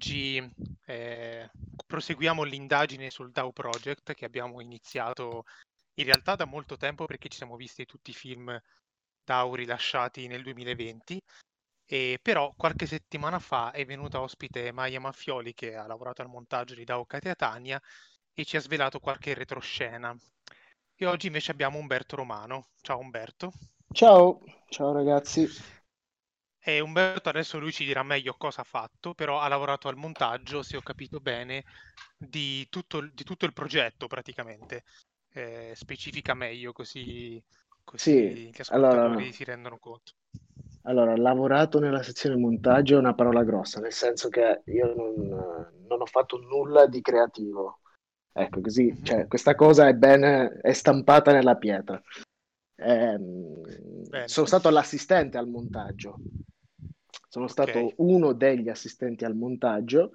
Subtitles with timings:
[0.00, 0.50] oggi
[0.86, 1.50] eh,
[1.86, 5.44] proseguiamo l'indagine sul DAO Project che abbiamo iniziato
[5.96, 8.58] in realtà da molto tempo perché ci siamo visti tutti i film
[9.22, 11.20] DAO rilasciati nel 2020
[11.84, 16.74] e però qualche settimana fa è venuta ospite Maya Maffioli che ha lavorato al montaggio
[16.74, 17.78] di DAO Catania
[18.32, 20.16] e ci ha svelato qualche retroscena.
[20.94, 22.68] E oggi invece abbiamo Umberto Romano.
[22.80, 23.52] Ciao Umberto.
[23.92, 25.46] Ciao, ciao ragazzi.
[26.62, 30.62] E Umberto adesso lui ci dirà meglio cosa ha fatto, però ha lavorato al montaggio,
[30.62, 31.64] se ho capito bene,
[32.16, 34.84] di tutto, di tutto il progetto praticamente.
[35.32, 37.42] Eh, specifica meglio così,
[37.84, 40.12] così Sì, gli allora, si rendono conto.
[40.82, 45.28] allora, lavorato nella sezione montaggio è una parola grossa, nel senso che io non,
[45.86, 47.80] non ho fatto nulla di creativo.
[48.32, 49.02] Ecco, così, Mhm.
[49.02, 52.00] cioè, questa cosa è ben, è stampata nella pietra.
[52.80, 56.18] Bene, sono stato l'assistente al montaggio.
[57.28, 60.12] Sono stato uno degli assistenti al montaggio.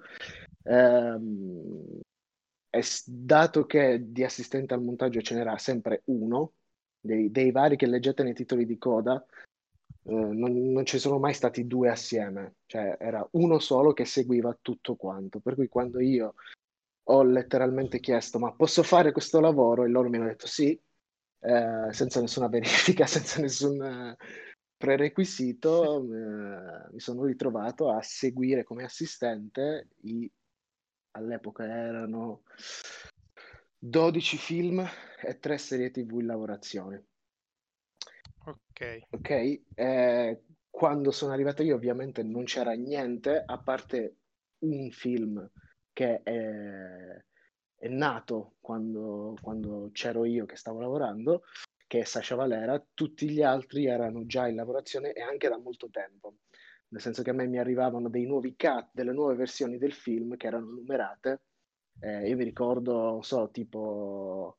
[2.70, 6.52] S- dato che di assistente al montaggio ce n'era sempre uno,
[7.00, 9.24] dei, dei vari che leggete nei titoli di coda,
[10.08, 14.58] eh, non, non ci sono mai stati due assieme, cioè era uno solo che seguiva
[14.60, 15.40] tutto quanto.
[15.40, 16.34] Per cui quando io
[17.08, 19.84] ho letteralmente chiesto, ma posso fare questo lavoro?
[19.84, 20.78] E loro mi hanno detto sì,
[21.46, 24.16] eh, senza nessuna verifica, senza nessun eh,
[24.76, 30.30] prerequisito, eh, mi sono ritrovato a seguire come assistente i,
[31.12, 32.42] all'epoca erano
[33.78, 34.84] 12 film
[35.22, 37.04] e 3 serie TV in lavorazione.
[38.44, 39.06] Ok.
[39.10, 39.30] Ok,
[39.74, 44.16] eh, quando sono arrivato io ovviamente non c'era niente a parte
[44.58, 45.48] un film
[45.92, 47.24] che è,
[47.78, 51.42] è nato quando, quando c'ero io che stavo lavorando,
[51.86, 55.88] che è Sasha Valera, tutti gli altri erano già in lavorazione e anche da molto
[55.90, 56.36] tempo,
[56.88, 60.36] nel senso che a me mi arrivavano dei nuovi cut, delle nuove versioni del film
[60.36, 61.42] che erano numerate.
[62.00, 64.56] Eh, io mi ricordo, non so, tipo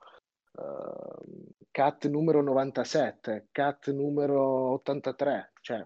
[0.51, 5.85] uh, cat numero 97, cat numero 83, cioè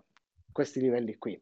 [0.52, 1.42] questi livelli qui.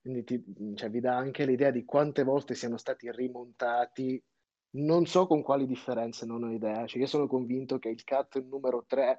[0.00, 0.42] Quindi ti,
[0.74, 4.22] cioè, vi dà anche l'idea di quante volte siano stati rimontati,
[4.70, 6.86] non so con quali differenze, non ho idea.
[6.86, 9.18] Cioè, io sono convinto che il cat numero 3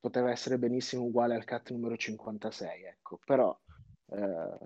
[0.00, 3.56] poteva essere benissimo uguale al cat numero 56, ecco, però
[4.10, 4.58] eh,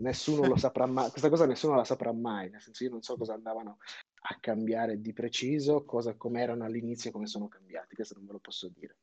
[0.00, 3.16] nessuno lo saprà mai, questa cosa nessuno la saprà mai, nel senso io non so
[3.16, 3.78] cosa andavano
[4.22, 8.32] a cambiare di preciso, cosa come erano all'inizio e come sono cambiati, questo non ve
[8.32, 8.96] lo posso dire.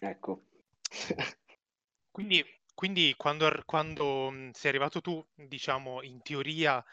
[0.00, 0.44] Ecco.
[2.10, 2.44] Quindi,
[2.74, 6.84] quindi quando, quando sei arrivato tu, diciamo, in teoria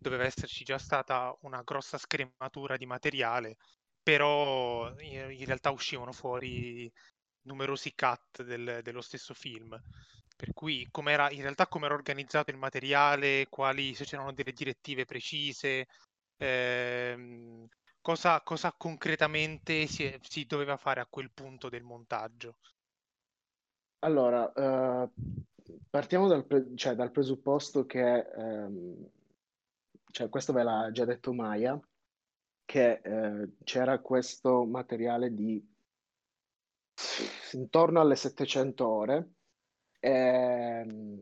[0.00, 3.56] doveva esserci già stata una grossa scrematura di materiale,
[4.02, 6.90] però in, realtà uscivano fuori
[7.42, 9.78] numerosi cut del- dello stesso film.
[10.36, 15.04] Per cui com'era, in realtà come era organizzato il materiale, quali, se c'erano delle direttive
[15.04, 15.86] precise,
[16.38, 17.66] ehm,
[18.00, 22.56] cosa, cosa concretamente si, si doveva fare a quel punto del montaggio.
[24.02, 25.08] Allora, eh,
[25.90, 29.10] partiamo dal, pre- cioè, dal presupposto che, ehm,
[30.10, 31.80] cioè, questo ve l'ha già detto Maya,
[32.64, 35.64] che eh, c'era questo materiale di
[37.52, 39.30] intorno alle 700 ore,
[40.00, 41.20] ehm,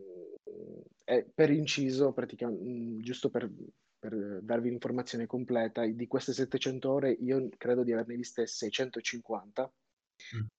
[1.05, 3.51] e per inciso, praticamente, giusto per,
[3.99, 9.73] per darvi l'informazione completa, di queste 700 ore io credo di averne viste 650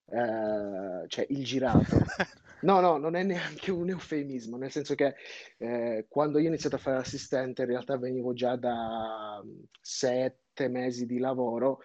[0.05, 1.85] eh, cioè il girato.
[2.61, 5.15] No, no, non è neanche un eufemismo, nel senso che
[5.57, 9.41] eh, quando io ho iniziato a fare assistente, in realtà venivo già da
[9.79, 11.79] sette mesi di lavoro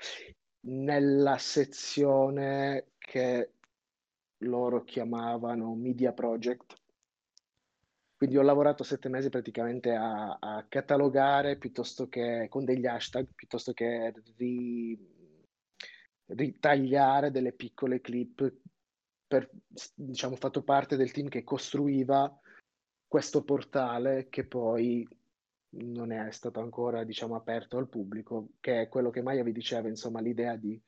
[0.67, 3.53] nella sezione che
[4.39, 6.75] loro chiamavano Media Project.
[8.17, 13.73] Quindi ho lavorato sette mesi praticamente a, a catalogare piuttosto che con degli hashtag, piuttosto
[13.73, 14.98] che ri-
[16.26, 18.53] ritagliare delle piccole clip
[19.26, 19.50] per,
[19.94, 22.38] diciamo, fatto parte del team che costruiva
[23.06, 25.06] questo portale che poi
[25.76, 29.88] non è stato ancora, diciamo, aperto al pubblico, che è quello che Maya vi diceva,
[29.88, 30.80] insomma, l'idea di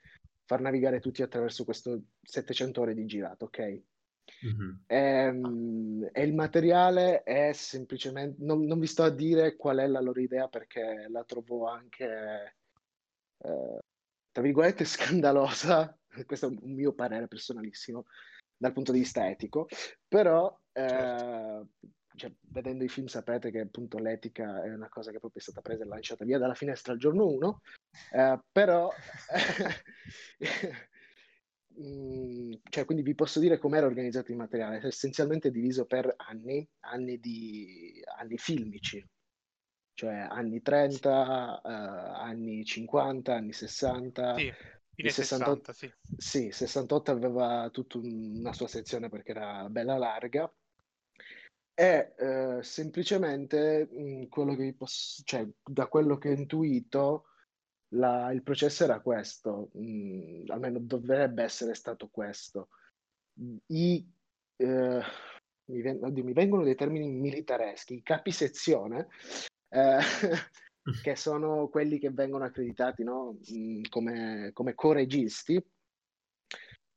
[0.44, 3.82] far navigare tutti attraverso questo 700 ore di girato, ok?
[4.42, 4.82] Mhm.
[4.86, 10.00] Ehm, E, il materiale è semplicemente, non, non vi sto a dire qual è la
[10.00, 12.56] loro idea perché la trovo anche,
[13.38, 13.78] eh,
[14.36, 14.84] tra virgolette,
[15.24, 18.04] scandalosa, questo è un mio parere personalissimo
[18.54, 19.66] dal punto di vista etico,
[20.06, 21.68] però Certo.
[21.80, 25.42] eh, cioè, vedendo i film sapete che appunto l'etica è una cosa che proprio è
[25.42, 27.60] stata presa e lanciata via dalla finestra al giorno 1,
[28.52, 28.92] però
[31.80, 37.18] mm, cioè, quindi vi posso dire com'era organizzato il materiale, essenzialmente diviso per anni, anni,
[37.18, 39.02] di, anni filmici,
[39.96, 44.36] cioè anni 30, uh, anni 50, anni 60.
[44.36, 44.52] Sì,
[44.92, 45.92] fine 68, 60, sì.
[46.18, 50.52] Sì, 68 aveva tutta una sua sezione perché era bella larga.
[51.74, 57.28] E uh, semplicemente mh, mm, quello che posso, cioè, da quello che ho intuito,
[57.94, 62.68] la, il processo era questo, mh, mm, almeno dovrebbe essere stato questo.
[63.68, 64.06] I,
[64.56, 65.02] eh,
[65.64, 69.08] mi, ven- oddio, mi, vengono dei termini militareschi, i capi sezione
[69.68, 69.98] eh,
[71.02, 73.38] che sono quelli che vengono accreditati no?
[73.52, 75.62] Mm, come, come co-registi.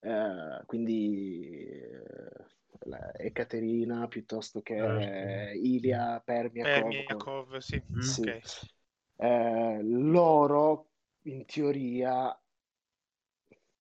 [0.01, 2.47] Eh, quindi eh,
[3.17, 6.81] Ekaterina piuttosto che ah, Ilia Permiakov.
[6.81, 7.81] Permiakov sì.
[7.95, 7.99] Mm.
[7.99, 8.21] sì.
[8.21, 8.41] Okay.
[9.17, 10.87] Eh, loro
[11.23, 12.37] in teoria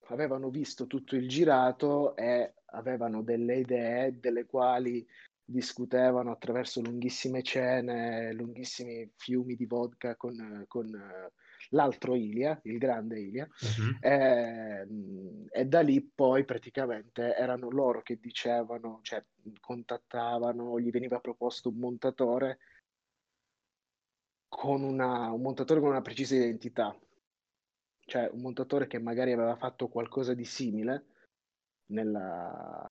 [0.08, 5.06] avevano visto tutto il girato e avevano delle idee delle quali
[5.50, 11.32] discutevano attraverso lunghissime cene, lunghissimi fiumi di vodka con, con uh,
[11.70, 13.96] l'altro Ilia, il grande Ilia, uh-huh.
[14.06, 14.86] e,
[15.50, 19.24] e, da lì poi praticamente erano loro che dicevano, cioè
[19.58, 22.58] contattavano, gli veniva proposto un montatore
[24.48, 26.94] con una, un montatore con una precisa identità,
[28.00, 31.06] cioè un montatore che magari aveva fatto qualcosa di simile
[31.86, 32.86] nella,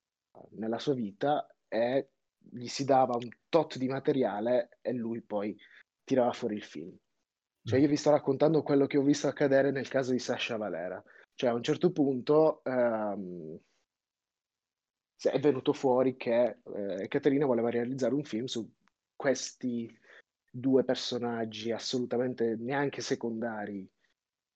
[0.53, 2.09] nella sua vita e
[2.51, 5.57] gli si dava un tot di materiale e lui poi
[6.03, 6.95] tirava fuori il film.
[7.63, 11.03] Cioè io vi sto raccontando quello che ho visto accadere nel caso di Sasha Valera.
[11.35, 13.59] Cioè a un certo punto ehm,
[15.21, 18.69] è venuto fuori che eh, Caterina voleva realizzare un film su
[19.15, 19.93] questi
[20.49, 23.87] due personaggi assolutamente neanche secondari,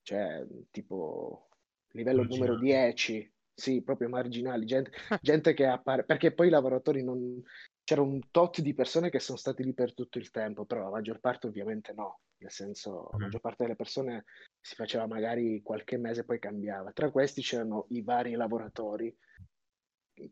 [0.03, 1.49] cioè tipo
[1.91, 7.41] livello numero 10, sì, proprio marginali, gente, gente che appare, perché poi i lavoratori non,
[7.83, 10.89] c'era un tot di persone che sono stati lì per tutto il tempo, però la
[10.89, 13.21] maggior parte ovviamente no, nel senso la mm.
[13.21, 14.25] maggior parte delle persone
[14.59, 16.91] si faceva magari qualche mese e poi cambiava.
[16.91, 19.15] Tra questi c'erano i vari lavoratori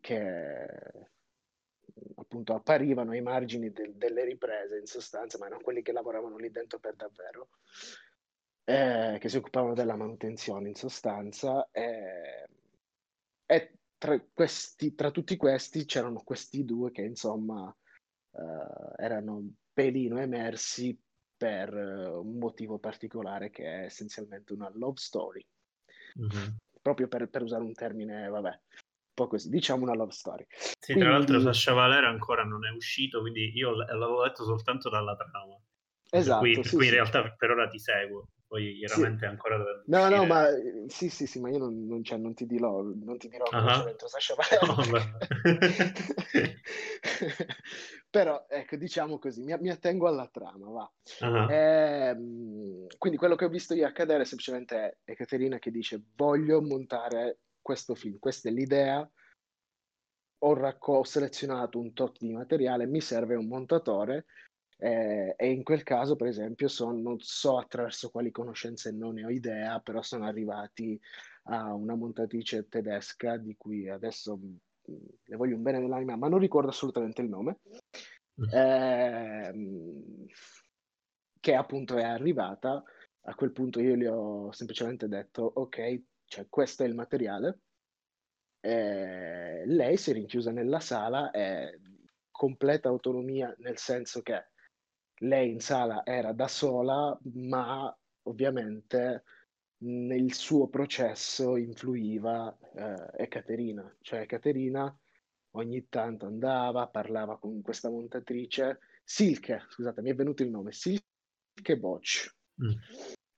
[0.00, 0.66] che
[2.14, 6.50] appunto apparivano ai margini del, delle riprese in sostanza, ma erano quelli che lavoravano lì
[6.50, 7.48] dentro per davvero,
[8.64, 11.68] eh, che si occupavano della manutenzione in sostanza.
[11.72, 12.48] Eh,
[13.50, 17.74] e tra, questi, tra tutti questi c'erano questi due che insomma
[18.30, 20.96] eh, erano un pelino emersi
[21.36, 25.44] per uh, un motivo particolare che è essenzialmente una love story.
[26.20, 26.48] Mm-hmm.
[26.80, 28.60] Proprio per, per, usare un termine, vabbè,
[29.14, 30.46] così, diciamo una love story.
[30.48, 31.02] Sì, quindi...
[31.02, 35.60] tra l'altro Sasha Valera ancora non è uscito, quindi io l'avevo letto soltanto dalla trama.
[36.08, 36.42] Esatto.
[36.42, 39.26] Per cui, per cui in realtà per ora ti seguo poi chiaramente sì.
[39.26, 40.48] ancora dovrebbe No, no, ma
[40.88, 43.62] sì, sì, sì, ma io non, non, cioè, non ti dirò, non ti dirò uh-huh.
[43.62, 44.90] cosa dentro Sasha Valera.
[48.10, 50.92] Però, ecco, diciamo così, mi, mi attengo alla trama, va.
[51.20, 51.48] Uh-huh.
[51.48, 57.38] Eh, quindi quello che ho visto io accadere semplicemente è Caterina che dice voglio montare
[57.62, 59.08] questo film, questa è l'idea,
[60.42, 64.24] ho, racco- ho selezionato un tot di materiale, mi serve un montatore,
[64.82, 69.26] eh, e in quel caso, per esempio, son, non so attraverso quali conoscenze, non ne
[69.26, 70.98] ho idea, però sono arrivati
[71.44, 74.56] a una montatrice tedesca di cui adesso mm,
[75.24, 77.58] le voglio un bene dell'anima, ma non ricordo assolutamente il nome,
[78.50, 79.52] eh,
[81.38, 82.82] che appunto è arrivata.
[83.24, 87.60] A quel punto io gli ho semplicemente detto, ok, cioè questo è il materiale.
[88.60, 91.78] Eh, lei si è rinchiusa nella sala e
[92.30, 94.49] completa autonomia nel senso che
[95.22, 99.24] lei in sala era da sola, ma ovviamente
[99.82, 102.56] nel suo processo influiva
[103.16, 104.94] eh, Caterina, cioè Caterina
[105.52, 111.76] ogni tanto andava, parlava con questa montatrice, Silke, scusate, mi è venuto il nome, Silke
[111.78, 112.34] Boch.
[112.62, 112.72] Mm.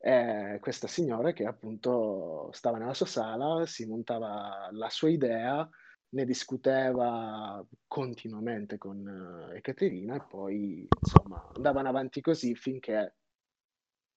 [0.05, 5.69] Eh, questa signora che appunto stava nella sua sala, si montava la sua idea
[6.13, 13.17] ne discuteva continuamente con uh, Ekaterina e poi insomma andavano avanti così finché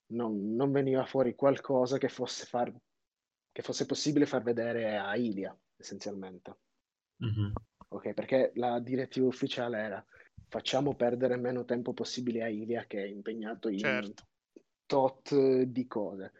[0.08, 2.74] non, non veniva fuori qualcosa che fosse, far,
[3.52, 6.58] che fosse, possibile far vedere a Ilia essenzialmente.
[7.24, 7.52] Mm-hmm.
[7.90, 10.06] Ok, perché la direttiva ufficiale era
[10.48, 14.24] facciamo perdere meno tempo possibile a Ilia che è impegnato in certo.
[14.86, 15.34] tot
[15.64, 16.34] di cose.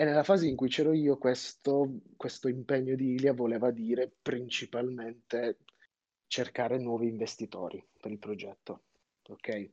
[0.00, 5.58] E nella fase in cui c'ero io, questo, questo impegno di Ilia voleva dire principalmente
[6.28, 8.84] cercare nuovi investitori per il progetto.
[9.26, 9.70] Ok?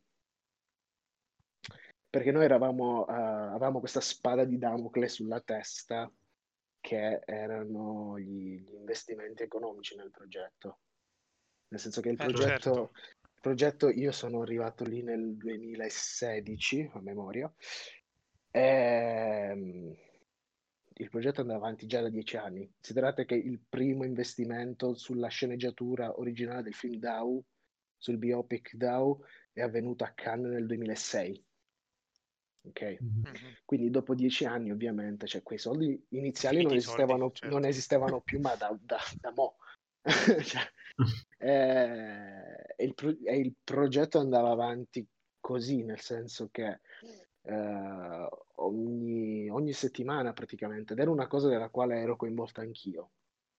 [2.09, 6.11] Perché noi eravamo, uh, avevamo questa spada di Damocle sulla testa
[6.79, 10.79] che erano gli, gli investimenti economici nel progetto.
[11.67, 12.91] Nel senso che il Eh, progetto, certo.
[12.95, 17.53] il progetto io sono arrivato lì nel 2016 a memoria.
[18.49, 19.99] E,
[20.97, 22.69] il progetto andava avanti già da dieci anni.
[22.73, 27.43] Considerate che il primo investimento sulla sceneggiatura originale del film Dow,
[27.97, 29.21] sul biopic Dow,
[29.51, 31.45] è avvenuto a Cannes nel 2006.
[32.67, 32.97] Ok?
[33.01, 33.21] Mhm.
[33.23, 33.55] Mhm.
[33.65, 37.53] Quindi dopo dieci anni, ovviamente, cioè quei soldi iniziali non i soldi, esistevano, certo.
[37.53, 39.57] non esistevano più, ma da, da, da mo'.
[40.45, 40.61] Cioè,
[41.39, 45.05] eh, il pro- e il progetto andava avanti
[45.41, 46.79] così, nel senso che
[47.45, 53.11] eh, ogni, ogni settimana praticamente, ed era una cosa della quale ero coinvolto anch'io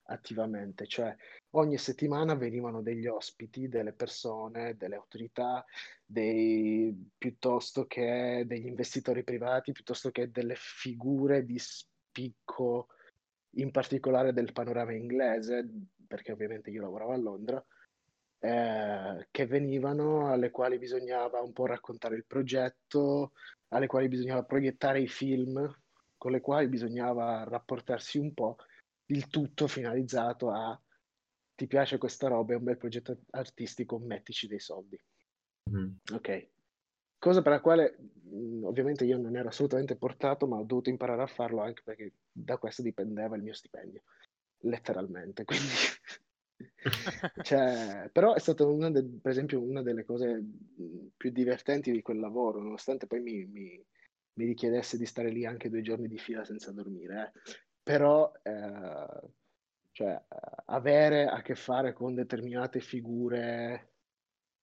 [0.09, 1.15] attivamente, cioè
[1.51, 5.65] ogni settimana venivano degli ospiti, delle persone, delle autorità,
[6.05, 12.89] dei, piuttosto che degli investitori privati, piuttosto che delle figure di spicco,
[13.57, 15.69] in particolare del panorama inglese,
[16.07, 17.65] perché ovviamente io lavoravo a Londra,
[18.39, 23.33] eh, che venivano, alle quali bisognava un po' raccontare il progetto,
[23.69, 25.75] alle quali bisognava proiettare i film,
[26.17, 28.57] con le quali bisognava rapportarsi un po',
[29.07, 30.81] il tutto finalizzato a
[31.55, 35.01] ti piace questa roba, è un bel progetto artistico, mettici dei soldi.
[35.71, 36.01] Mhm.
[36.13, 36.49] Ok.
[37.19, 41.23] Cosa per la quale mh, ovviamente io non ero assolutamente portato, ma ho dovuto imparare
[41.23, 44.03] a farlo anche perché da questo dipendeva il mio stipendio,
[44.61, 45.45] letteralmente.
[45.49, 45.65] Quindi,
[47.43, 50.43] cioè, però è stata una de- per esempio una delle cose
[51.17, 53.85] più divertenti di quel lavoro, nonostante poi mi, mi-
[54.35, 57.33] mi richiedesse di stare lì anche due giorni di fila senza dormire.
[57.35, 57.41] eh.
[57.83, 59.31] Però, eh,
[59.93, 60.23] cioè,
[60.67, 63.93] avere a che fare con determinate figure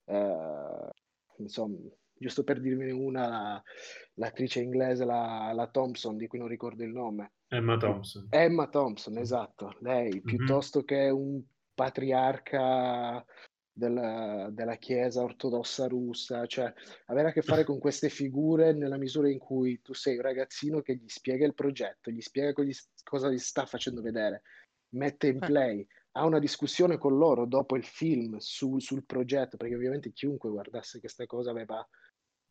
[0.06, 0.90] eh,
[1.38, 1.78] insomma,
[2.14, 3.64] giusto per dirvene una, la-
[4.16, 7.34] l'attrice inglese, la, la Thompson, di cui non ricordo il nome.
[7.48, 8.28] Emma Thompson.
[8.30, 10.22] Emma Thompson, esatto, lei, Mhm.
[10.22, 11.42] piuttosto che un
[11.74, 13.26] patriarca
[13.76, 16.72] della, della Chiesa ortodossa russa, cioè
[17.08, 20.82] avere a che fare con queste figure nella misura in cui tu sei un ragazzino
[20.82, 22.72] che gli spiega il progetto, gli spiega gli-
[23.04, 24.44] cosa gli sta facendo vedere,
[24.96, 25.48] mette in Eh.
[25.48, 30.52] play, ha una discussione con loro dopo il film su- sul progetto, perché ovviamente chiunque
[30.52, 31.84] guardasse questa cosa aveva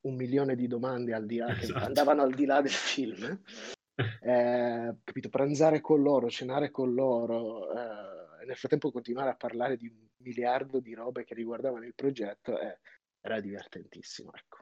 [0.05, 1.85] un milione di domande al di là, che Esatto.
[1.85, 3.41] andavano al di là del film.
[4.25, 9.89] Eh, capito, pranzare con loro, cenare con loro, eh, nel frattempo continuare a parlare di
[9.89, 12.81] un miliardo di robe che riguardavano il progetto, eh,
[13.21, 14.59] era divertentissimo, ecco.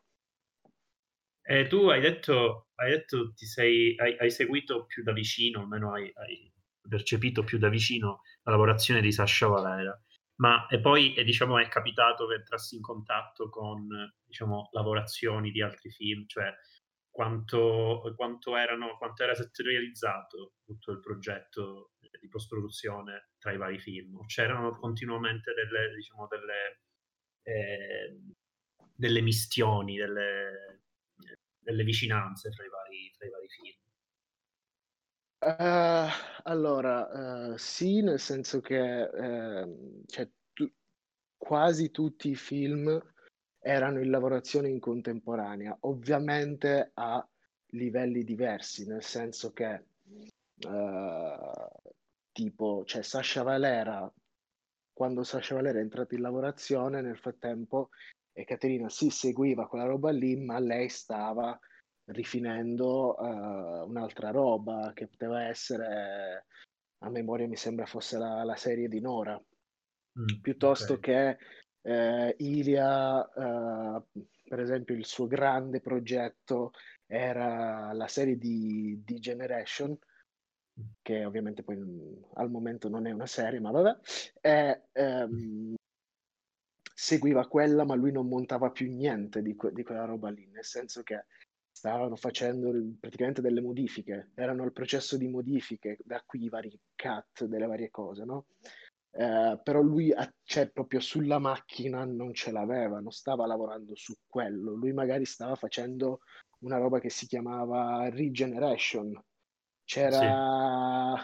[1.42, 5.92] E tu hai detto, hai detto ti sei, hai, hai seguito più da vicino, almeno
[5.92, 6.52] hai, hai
[6.88, 9.98] percepito più da vicino la lavorazione di Sasha Valera,
[10.36, 13.88] ma e poi eh, diciamo, è capitato che entrassi in contatto con
[14.24, 16.52] diciamo, lavorazioni di altri film, cioè
[17.10, 24.24] quanto, quanto, erano, quanto era settorializzato tutto il progetto di post-produzione tra i vari film?
[24.26, 26.80] C'erano continuamente delle, diciamo, delle,
[27.42, 28.20] eh,
[28.94, 30.82] delle mistioni, delle,
[31.58, 33.78] delle vicinanze fra i vari, fra i vari film?
[35.42, 36.10] Uh,
[36.42, 40.70] allora, uh, sì, nel senso che uh, cioè, tu,
[41.36, 43.00] quasi tutti i film
[43.60, 47.26] erano in lavorazione in contemporanea, ovviamente a
[47.72, 49.84] livelli diversi, nel senso che
[52.32, 54.12] tipo, cioè Sasha Valera,
[54.92, 57.90] quando Sasha Valera è entrata in lavorazione, nel frattempo
[58.32, 61.58] e Caterina si seguiva quella roba lì, ma lei stava
[62.06, 66.46] rifinendo uh, un'altra roba che poteva essere,
[66.98, 69.40] a memoria mi sembra fosse la, la serie di Nora,
[70.18, 71.00] Mm, piuttosto ok.
[71.00, 71.38] che
[71.82, 74.02] eh, Ilia, eh,
[74.48, 76.72] per esempio, il suo grande progetto
[77.06, 79.96] era la serie di, di Generation,
[81.02, 83.98] che ovviamente poi mm, al momento non è una serie, ma vabbè,
[84.40, 85.74] e, ehm,
[86.94, 90.64] seguiva quella, ma lui non montava più niente di, que- di quella roba lì, nel
[90.64, 91.24] senso che
[91.70, 96.78] stavano facendo il- praticamente delle modifiche, erano al processo di modifiche, da qui i vari
[96.96, 98.46] cut delle varie cose, no?
[99.12, 100.14] Eh, però lui
[100.44, 105.56] cioè, proprio sulla macchina non ce l'aveva, non stava lavorando su quello, lui magari stava
[105.56, 106.20] facendo
[106.60, 109.20] una roba che si chiamava Regeneration,
[109.84, 111.20] c'era,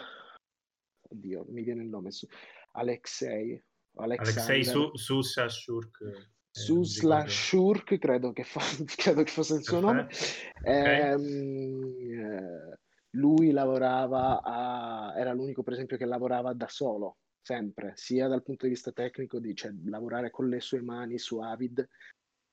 [1.09, 2.27] oddio, mi viene il nome, su...
[2.71, 3.59] Alexei,
[3.95, 6.01] Alexei Su- Susa Shurk.
[6.01, 7.25] eh, Susla.
[7.27, 8.59] Shurk, credo che, fa-
[8.95, 10.05] credo che fosse il suo nome.
[10.05, 10.59] Perfetto.
[10.59, 10.73] Ok.
[10.75, 12.79] Ehm, eh,
[13.11, 18.65] lui lavorava a, era l'unico per esempio che lavorava da solo, sempre, sia dal punto
[18.65, 21.87] di vista tecnico, di cioè, lavorare con le sue mani su Avid,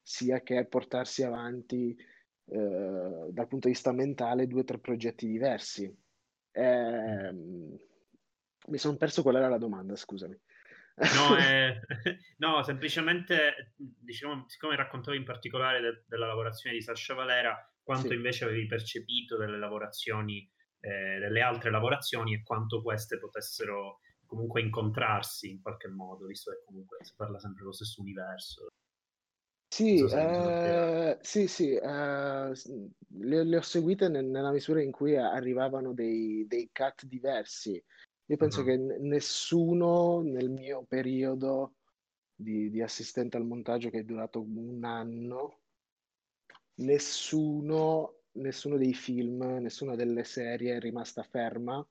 [0.01, 1.97] sia che portarsi avanti
[2.47, 5.93] eh, dal punto di vista mentale due o tre progetti diversi.
[6.53, 10.39] Eh, mi sono perso qual era la domanda, scusami.
[10.95, 11.81] No, eh,
[12.39, 18.15] no, semplicemente, diciamo, siccome raccontavi in particolare de- della lavorazione di Sasha Valera, quanto sì.
[18.15, 20.49] invece avevi percepito delle lavorazioni,
[20.79, 26.63] eh, delle altre lavorazioni e quanto queste potessero comunque incontrarsi in qualche modo, visto che
[26.65, 28.69] comunque si parla sempre dello stesso universo.
[29.75, 35.93] Sì, so eh, sì, sì, eh, le, le, ho seguite nella misura in cui arrivavano
[35.93, 37.83] dei, dei cut diversi.
[38.27, 38.67] Io penso uh-huh.
[38.67, 41.75] che nessuno nel mio periodo
[42.35, 45.59] di, di, assistente al montaggio che è durato un anno,
[46.77, 51.85] nessuno, nessuno dei film, nessuna delle serie è rimasta ferma.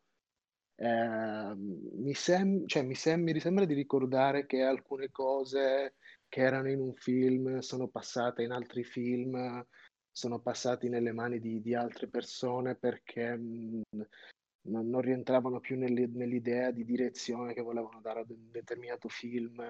[0.75, 5.95] Eh, mi, sem- cioè, mi, sem- mi sembra di ricordare che alcune cose
[6.27, 9.63] che erano in un film sono passate in altri film,
[10.11, 13.81] sono passate nelle mani di, di altre persone perché mh,
[14.69, 19.61] non, non rientravano più nell'idea di direzione che volevano dare a un determinato film.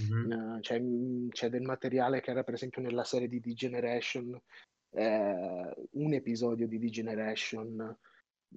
[0.00, 0.30] Mm-hmm.
[0.30, 0.82] Uh, c'è,
[1.30, 4.38] c'è, del materiale che era per esempio nella serie di Degeneration,
[4.90, 7.96] eh, un episodio di Degeneration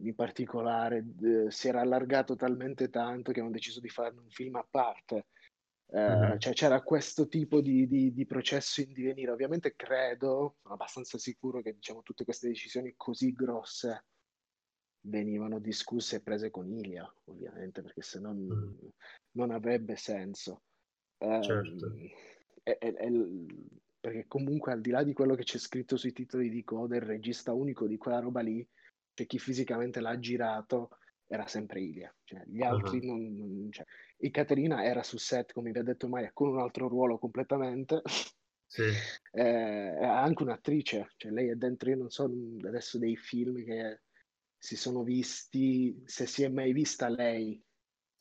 [0.02, 4.56] in particolare eh, si era allargato talmente tanto che hanno deciso di fare un film
[4.56, 5.28] a parte.
[5.92, 6.38] Eh, mm-hmm.
[6.38, 9.32] cioè c'era questo tipo di, di, di, processo in divenire.
[9.32, 14.06] Ovviamente credo, sono abbastanza sicuro che diciamo, tutte queste decisioni così grosse
[15.02, 18.74] venivano discusse e prese con Ilia, ovviamente, perché se no mm.
[19.32, 20.64] non avrebbe senso.
[21.20, 21.94] Um, certo.
[22.62, 23.10] È, è, è,
[24.00, 27.02] perché comunque al di là di quello che c'è scritto sui titoli di coda, il
[27.02, 28.66] regista unico di quella roba lì,
[29.20, 30.92] cioè chi fisicamente l'ha girato,
[31.28, 32.14] era sempre Ilia.
[32.24, 33.06] Cioè, gli altri uh-huh.
[33.06, 33.36] non...
[33.36, 33.86] non cioè.
[34.18, 38.02] E Caterina era su set, come vi ha detto Maya, con un altro ruolo completamente.
[38.66, 38.84] Sì.
[39.32, 42.32] eh, è anche un'attrice, cioè lei è dentro, io non so
[42.66, 44.02] adesso dei film che
[44.58, 47.62] si sono visti, se si è mai vista lei.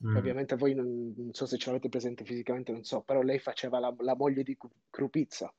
[0.04, 0.16] Mm.
[0.16, 3.78] Ovviamente voi non, non, so se ce l'avete presente fisicamente, non so, però lei faceva
[3.78, 4.56] la, la moglie di
[4.90, 5.52] Krupizza.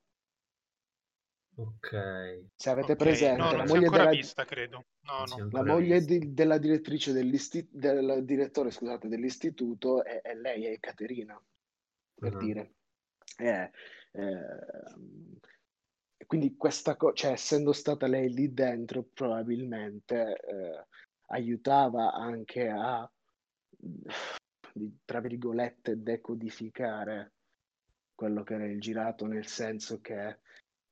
[1.60, 2.46] Ok.
[2.54, 2.96] Se avete okay.
[2.96, 4.08] presente, no, la moglie della...
[4.08, 4.86] vista, credo.
[5.02, 5.48] No, no.
[5.50, 11.38] La moglie di, della direttrice dell'istituto, del direttore, scusate, dell'istituto è, è lei, è Caterina,
[12.14, 12.40] per uh-huh.
[12.40, 12.74] dire.
[13.36, 13.70] È,
[14.12, 14.58] eh,
[16.26, 20.86] quindi questa cosa, cioè essendo stata lei lì dentro, probabilmente eh,
[21.26, 23.10] aiutava anche a,
[25.04, 27.32] tra virgolette, decodificare
[28.14, 30.38] quello che era il girato, nel senso che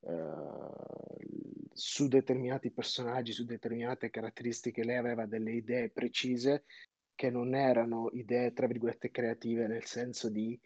[0.00, 6.64] eh, su determinati personaggi, su determinate caratteristiche, lei aveva delle idee precise
[7.14, 10.58] che non erano idee, tra virgolette, creative, nel senso di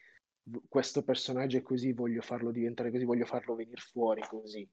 [0.68, 4.68] questo personaggio è così, voglio farlo diventare così, voglio farlo venire fuori così.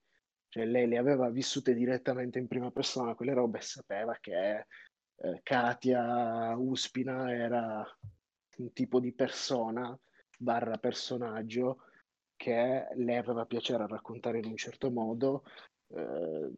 [0.48, 4.66] Cioè lei le aveva vissute direttamente in prima persona quelle robe e sapeva che
[5.16, 7.86] eh, Katia Uspina era
[8.58, 9.98] un tipo di persona
[10.38, 11.84] barra personaggio
[12.40, 15.44] che le aveva piacere a raccontare in un certo modo,
[15.90, 16.54] eh,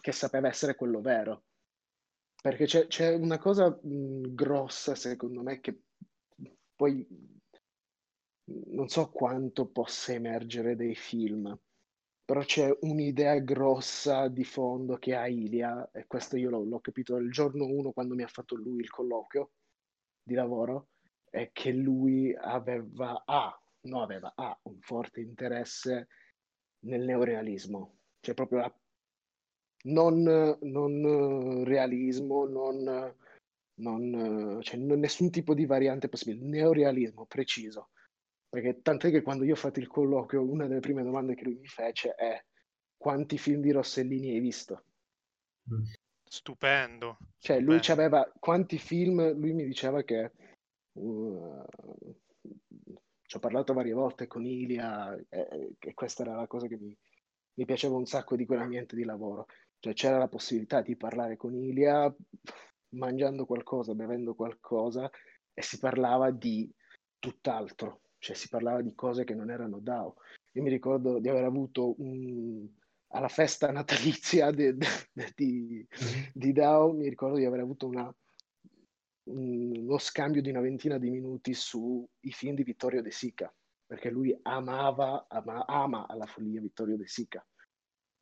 [0.00, 1.44] che sapeva essere quello vero.
[2.42, 5.82] Perché c'è, c'è una cosa mh, grossa, secondo me, che
[6.74, 7.06] poi
[8.72, 11.56] non so quanto possa emergere dei film,
[12.24, 17.16] però c'è un'idea grossa di fondo che ha Ilia, e questo io l'ho, l'ho capito
[17.18, 19.52] il giorno uno quando mi ha fatto lui il colloquio
[20.24, 20.88] di lavoro,
[21.30, 26.08] è che lui aveva, ha, no aveva, ha un forte interesse
[26.84, 28.78] nel neorealismo, cioè proprio la,
[29.84, 30.22] non,
[30.60, 33.16] non realismo, non,
[33.80, 37.90] non, cioè nessun tipo di variante possibile, neorealismo preciso
[38.54, 41.56] perché tant'è che quando io ho fatto il colloquio, una delle prime domande che lui
[41.56, 42.40] mi fece è
[42.96, 44.84] quanti film di Rossellini hai visto?
[45.74, 45.82] Mm.
[46.22, 47.18] Stupendo.
[47.38, 47.72] Cioè, stupendo.
[47.72, 50.30] lui aveva quanti film, lui mi diceva che
[50.92, 51.64] uh,
[53.44, 56.96] parlato varie volte con Ilia e, e, questa era la cosa che mi,
[57.54, 59.46] mi piaceva un sacco di quell'ambiente di lavoro.
[59.78, 62.12] Cioè c'era la possibilità di parlare con Ilia
[62.90, 65.10] mangiando qualcosa, bevendo qualcosa
[65.52, 66.70] e si parlava di
[67.18, 70.14] tutt'altro cioè si parlava di cose che non erano DAO.
[70.52, 72.66] Io mi ricordo di aver avuto un,
[73.08, 74.74] alla festa natalizia di,
[75.36, 75.86] di,
[76.32, 78.14] di, DAO, mi ricordo di aver avuto una, un,
[79.24, 83.52] uno scambio di una ventina di minuti sui film di Vittorio De Sica,
[83.86, 87.44] perché lui amava, ama, ama alla follia Vittorio De Sica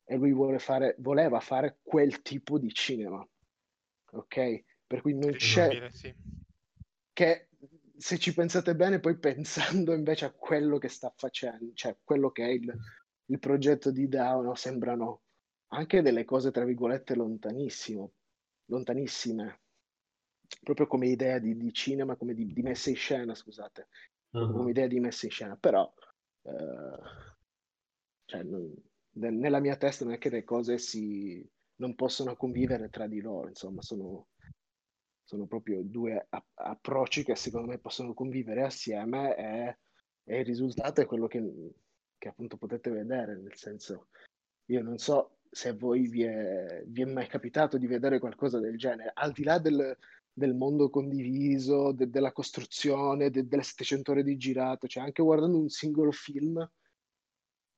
[0.05, 3.25] e lui fare, voleva fare quel tipo di cinema,
[4.11, 4.63] ok?
[4.85, 5.89] Per cui non c'è...
[5.91, 6.13] Sì.
[7.13, 7.49] Che
[7.95, 12.45] se ci pensate bene, poi pensando invece a quello che sta facendo, cioè quello che
[12.45, 12.73] è il,
[13.25, 14.55] il progetto di DAO, no?
[14.55, 15.21] sembrano
[15.67, 18.11] anche delle cose, tra virgolette, lontanissime.
[20.61, 23.87] Proprio come idea di, di cinema, come di, di, messa in scena, scusate,
[24.31, 24.51] uh-huh.
[24.51, 25.91] come idea di messa in scena, però
[26.43, 26.99] eh,
[28.25, 28.73] cioè, non,
[29.13, 33.47] nella mia testa non è che le cose si, non possono convivere tra di loro,
[33.47, 34.27] insomma, sono,
[35.23, 39.77] sono proprio due a- approcci che secondo me possono convivere assieme e,
[40.23, 41.41] e il risultato è quello che,
[42.17, 44.07] che, appunto potete vedere, nel senso,
[44.65, 48.59] io non so se a voi vi è, vi è mai capitato di vedere qualcosa
[48.59, 49.95] del genere, al di là del,
[50.33, 55.59] del mondo condiviso, de- della costruzione, de- delle 700 ore di girato, cioè anche guardando
[55.59, 56.67] un singolo film,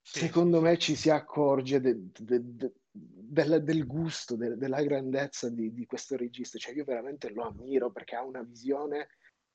[0.02, 6.16] sì, secondo me ci si accorge de- del, del, gusto, della grandezza di, di, questo
[6.16, 9.08] regista, cioè io veramente lo ammiro perché ha una visione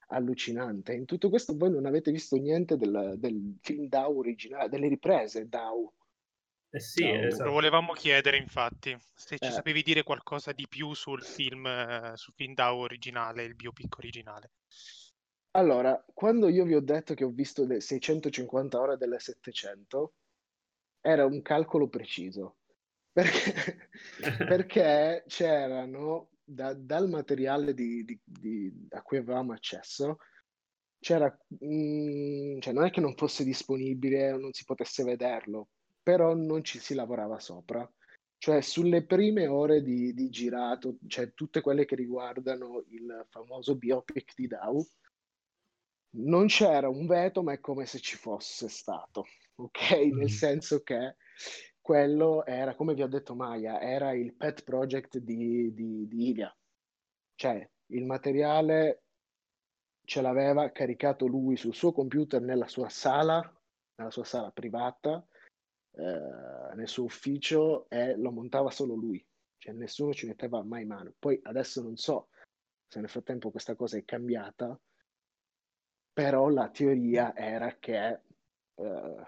[0.08, 0.92] allucinante.
[0.92, 5.48] In tutto questo voi non avete visto niente del, del film DAO originale, delle riprese
[5.48, 5.94] DAO
[6.72, 7.44] eh sì, no, esatto.
[7.44, 9.50] Lo volevamo chiedere, infatti, se ci eh.
[9.50, 14.52] sapevi dire qualcosa di più sul film, eh, sul film DAO originale, il biopic originale.
[15.52, 20.14] Allora, quando io vi ho detto che ho visto le 650 ore delle 700,
[21.00, 22.58] era un calcolo preciso,
[23.10, 23.88] perché,
[24.20, 30.18] perché c'erano, da, dal materiale di, di, di, a cui avevamo accesso,
[31.00, 35.70] c'era, mh, mm, cioè non è che non fosse disponibile o non si potesse vederlo,
[36.10, 37.88] però non ci si lavorava sopra.
[38.36, 44.32] Cioè sulle prime ore di, di girato, cioè tutte quelle che riguardano il famoso biopic
[44.34, 44.84] di Dow,
[46.16, 50.06] non c'era un veto, ma è come se ci fosse stato, ok?
[50.06, 50.18] Mm.
[50.18, 51.14] Nel senso che
[51.80, 56.52] quello era, come vi ho detto Maya, era il pet project di, di, di Ilia.
[57.36, 59.04] Cioè, il materiale
[60.04, 63.40] ce l'aveva caricato lui sul suo computer nella sua sala,
[63.94, 65.24] nella sua sala privata,
[65.92, 69.24] eh, nel suo ufficio e lo montava solo lui,
[69.58, 71.12] cioè nessuno ci metteva mai mano.
[71.18, 72.28] Poi adesso non so
[72.86, 74.78] se nel frattempo questa cosa è cambiata,
[76.12, 78.20] però la teoria era che
[78.74, 79.26] eh,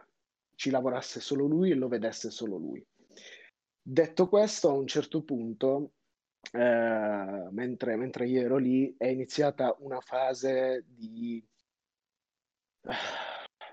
[0.54, 2.84] ci lavorasse solo lui e lo vedesse solo lui.
[3.84, 5.92] Detto questo, a un certo punto,
[6.52, 11.44] eh, mentre, mentre, io ero lì, è iniziata una fase di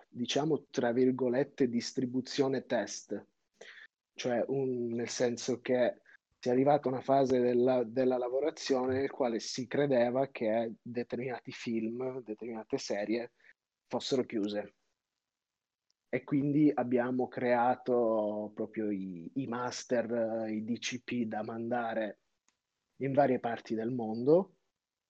[0.09, 3.25] diciamo, tra virgolette, distribuzione test,
[4.13, 6.01] cioè un, nel senso che
[6.39, 11.51] si è arrivata a una fase della, della lavorazione nel quale si credeva che determinati
[11.51, 13.31] film, determinate serie
[13.87, 14.75] fossero chiuse.
[16.11, 22.19] E quindi abbiamo creato proprio i, i master, i DCP da mandare
[23.01, 24.55] in varie parti del mondo.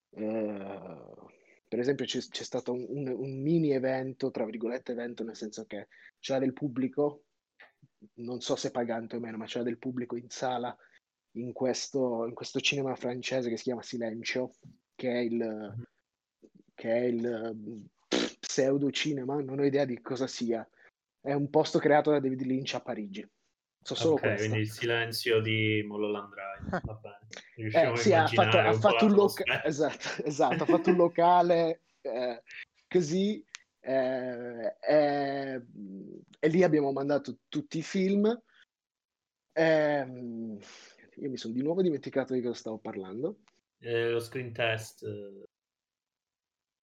[0.10, 1.38] Eh,
[1.70, 5.66] per esempio c'è, c'è stato un, un, un, mini evento, tra virgolette evento, nel senso
[5.66, 5.88] che
[6.20, 7.26] c'era del pubblico,
[8.16, 10.76] non so se pagante o meno, ma c'era del pubblico in sala
[11.34, 14.56] in questo, in questo cinema francese che si chiama Silencio,
[14.96, 15.88] che è il,
[16.74, 17.88] che è il
[18.40, 20.68] pseudo cinema, non ho idea di cosa sia.
[21.22, 23.28] È un posto creato da David Lynch a Parigi.
[23.82, 24.38] So solo ok, questo.
[24.40, 27.94] quindi il silenzio di Mulholland Drive, va bene.
[27.94, 32.44] Eh, sì, ha fatto, ha fatto un, loca- esatto, esatto, ha fatto un locale eh,
[32.88, 33.44] così
[33.82, 34.76] eh,
[36.40, 38.42] e lì abbiamo mandato tutti i film.
[39.54, 40.60] Ehm,
[41.16, 43.40] io mi sono di nuovo dimenticato di cosa stavo parlando.
[43.80, 45.44] Eh, lo screen test eh,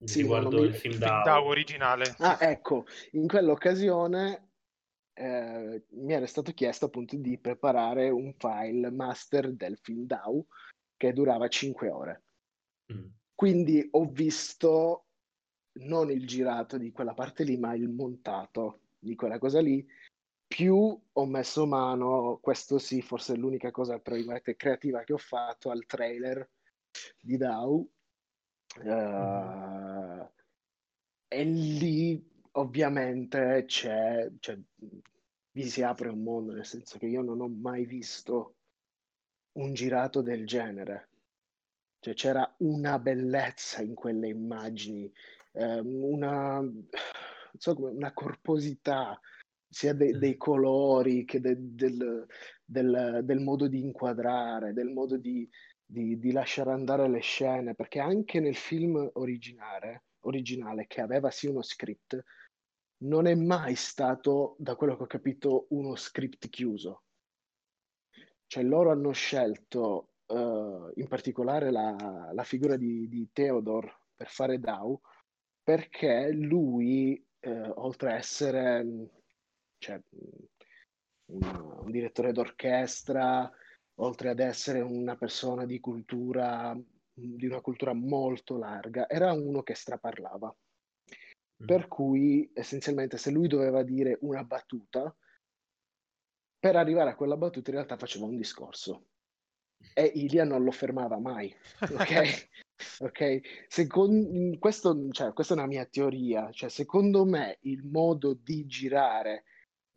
[0.03, 0.67] sì, riguardo mi...
[0.67, 1.23] il film DAO.
[1.23, 2.15] DAO originale.
[2.19, 4.46] Ah, ecco, in quell'occasione
[5.17, 10.45] eh, mi era stato chiesto appunto di preparare un file master del film DAO
[10.95, 12.23] che durava 5 ore.
[12.93, 13.07] Mm.
[13.33, 15.05] Quindi ho visto
[15.79, 19.85] non il girato di quella parte lì, ma il montato di quella cosa lì.
[20.45, 24.15] Più ho messo mano, questo sì, forse è l'unica cosa tra
[24.55, 26.47] creativa che ho fatto al trailer
[27.19, 27.87] di DAO.
[28.79, 30.21] Uh, mm.
[31.27, 34.57] E lì ovviamente c'è, c'è,
[35.51, 38.55] vi si apre un mondo, nel senso che io non ho mai visto
[39.53, 41.09] un girato del genere.
[41.99, 45.11] Cioè c'era una bellezza in quelle immagini,
[45.53, 46.61] ehm, una,
[47.57, 49.19] so una corposità
[49.67, 50.19] sia de- mm.
[50.19, 52.25] dei colori che de- del,
[52.63, 55.49] del, del, modo di inquadrare, del modo di,
[55.83, 61.47] di, di, lasciare andare le scene, perché anche nel film originale, originale che aveva sì
[61.47, 62.23] uno script,
[62.99, 67.03] non è mai stato, da quello che ho capito, uno script chiuso.
[68.47, 74.59] Cioè loro hanno scelto uh, in particolare la, la figura di, di, Theodore per fare
[74.59, 75.01] DAO
[75.61, 78.85] perché lui, uh, oltre a essere
[79.77, 80.01] cioè,
[81.25, 83.51] un, un direttore d'orchestra,
[83.95, 86.75] oltre ad essere una persona di cultura
[87.19, 90.55] di una cultura molto larga, era uno che straparlava.
[91.63, 91.65] Mm.
[91.65, 95.15] Per cui essenzialmente se lui doveva dire una battuta,
[96.59, 99.07] per arrivare a quella battuta in realtà faceva un discorso
[99.93, 102.49] e Ilia non lo fermava mai, ok?
[102.99, 103.65] ok?
[103.67, 109.43] Secondo, questo, cioè, questa è una mia teoria, cioè secondo me il modo di girare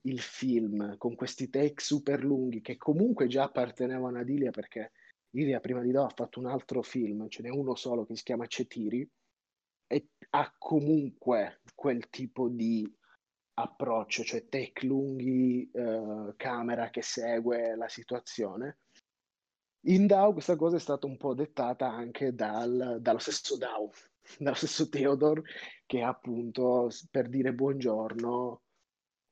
[0.03, 4.93] il film con questi take super lunghi che comunque già appartenevano ad Ilia perché
[5.33, 8.23] Ilia prima di Dao ha fatto un altro film, ce n'è uno solo che si
[8.23, 9.09] chiama Cetiri
[9.93, 12.89] e ha comunque quel tipo di
[13.55, 18.79] approccio, cioè take lunghi, eh, camera che segue la situazione.
[19.87, 23.91] In DAO questa cosa è stata un po' dettata anche dal, dallo stesso DAO,
[24.39, 25.43] dallo stesso Theodore,
[25.87, 28.63] che appunto per dire buongiorno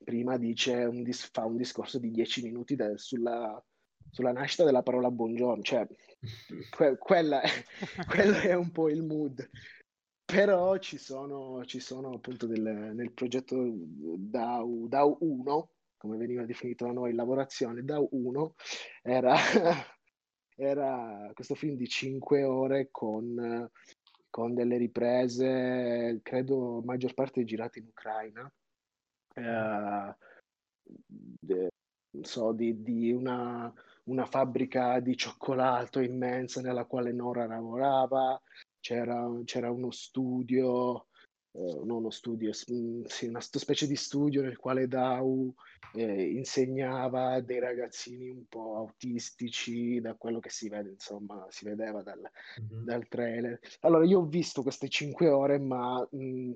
[0.02, 3.62] prima dice un dis- fa un discorso di 10 minuti de- sulla,
[4.10, 5.86] sulla, nascita della parola buongiorno, cioè
[6.70, 7.50] que- quella è,
[8.08, 9.48] quello è un po' il mood.
[10.30, 16.84] Però ci sono, ci sono appunto del, nel progetto DAO, DAO 1, come veniva definito
[16.84, 18.54] da noi in lavorazione, DAO 1
[19.00, 19.34] era,
[20.54, 23.70] era questo film di 5 ore con,
[24.28, 28.52] con delle riprese, credo maggior parte girate in Ucraina,
[29.32, 30.14] eh,
[31.40, 31.68] de,
[32.20, 33.72] so, di, di una,
[34.04, 38.38] una, fabbrica di cioccolato immensa nella quale Nora lavorava,
[38.88, 41.08] c'era, c'era uno studio,
[41.52, 45.54] eh, non uno studio, mm, sì, una specie di studio nel quale Dau
[45.92, 52.02] eh, insegnava dei ragazzini un po' autistici, da quello che si vede, insomma, si vedeva
[52.02, 52.84] dal, mm-hmm.
[52.84, 53.60] dal trailer.
[53.80, 56.52] Allora, io ho visto queste cinque ore, ma mh, mm,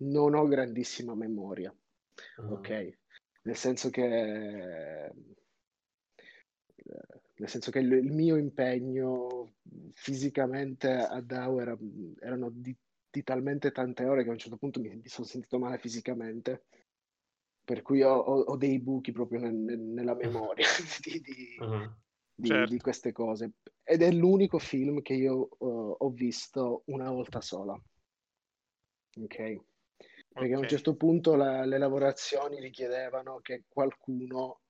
[0.00, 1.74] non ho grandissima memoria
[2.36, 2.52] uh-huh.
[2.52, 2.98] ok?
[3.44, 5.10] Nel senso che
[7.38, 9.54] nel senso che il, il mio impegno
[9.92, 11.76] fisicamente a DAO era,
[12.20, 12.74] erano di,
[13.10, 16.64] di, talmente tante ore che a un certo punto mi, mi sono sentito male fisicamente
[17.62, 20.66] per cui ho, ho, ho dei buchi proprio nel, nella memoria
[21.02, 21.92] di, di, uh-huh.
[22.42, 22.72] certo.
[22.72, 27.74] di, queste cose ed è l'unico film che io uh, ho visto una volta sola
[27.74, 29.60] ok perché
[30.32, 30.52] okay.
[30.52, 34.60] a un certo punto la, le lavorazioni richiedevano che qualcuno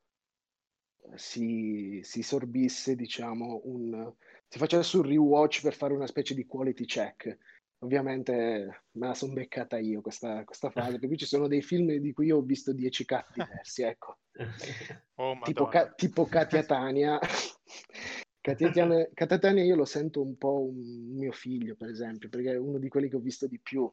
[1.14, 4.12] si, si sorbisse, diciamo, un,
[4.48, 7.38] si facesse un rewatch per fare una specie di quality check.
[7.80, 11.94] Ovviamente me la sono beccata io questa, questa fase, per cui ci sono dei film
[11.96, 14.18] di cui io ho visto 10 cut diversi, ecco.
[15.18, 17.18] Oh, tipo, ca- tipo Katia Tania.
[18.38, 19.08] Katia Tania.
[19.14, 22.76] Katia Tania io lo sento un po' un mio figlio, per esempio, perché è uno
[22.76, 23.90] di quelli che ho visto di più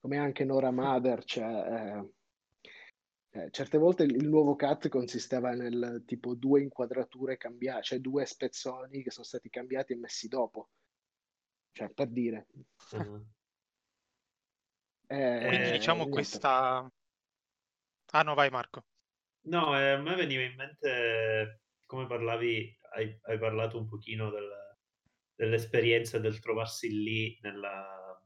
[0.00, 2.08] come anche Nora Mother, cioè, eh,
[3.32, 9.02] eh, certe volte il, nuovo cut consisteva nel tipo due inquadrature cambiate, cioè due spezzoni
[9.02, 10.70] che sono stati cambiati e messi dopo,
[11.72, 12.46] cioè per dire.
[12.92, 13.26] Uh-huh.
[15.10, 16.14] Eh, Quindi diciamo niente.
[16.14, 16.88] questa...
[18.12, 18.84] Ah no, vai Marco.
[19.48, 24.48] No, eh, a me veniva in mente, come parlavi, hai, hai parlato un pochino del,
[25.34, 28.22] dell'esperienza del trovarsi lì nella,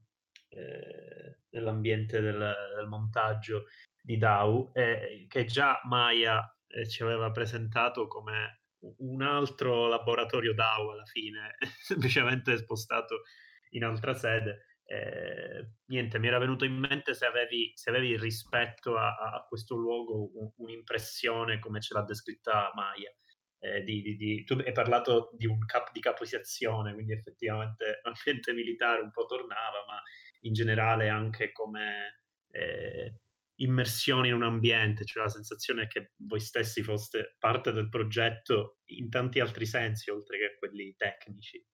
[0.48, 3.66] eh, nell'ambiente del, del, montaggio
[4.04, 8.64] di DAO, eh, che già Maya eh, ci aveva presentato come
[8.98, 13.22] un altro laboratorio DAO alla fine, semplicemente spostato
[13.70, 14.66] in altra sede.
[14.84, 19.74] Eh, niente, mi era venuto in mente se avevi, se avevi rispetto a, a, questo
[19.74, 23.10] luogo un, un'impressione come ce l'ha descritta Maya.
[23.58, 28.52] Eh, di, di, di, tu hai parlato di un cap di caposizione, quindi effettivamente l'ambiente
[28.52, 30.02] militare un po' tornava, ma
[30.40, 33.20] in generale anche come eh,
[33.56, 39.08] immersione in un ambiente, cioè la sensazione che voi stessi foste parte del progetto in
[39.08, 41.64] tanti altri sensi, oltre che quelli tecnici.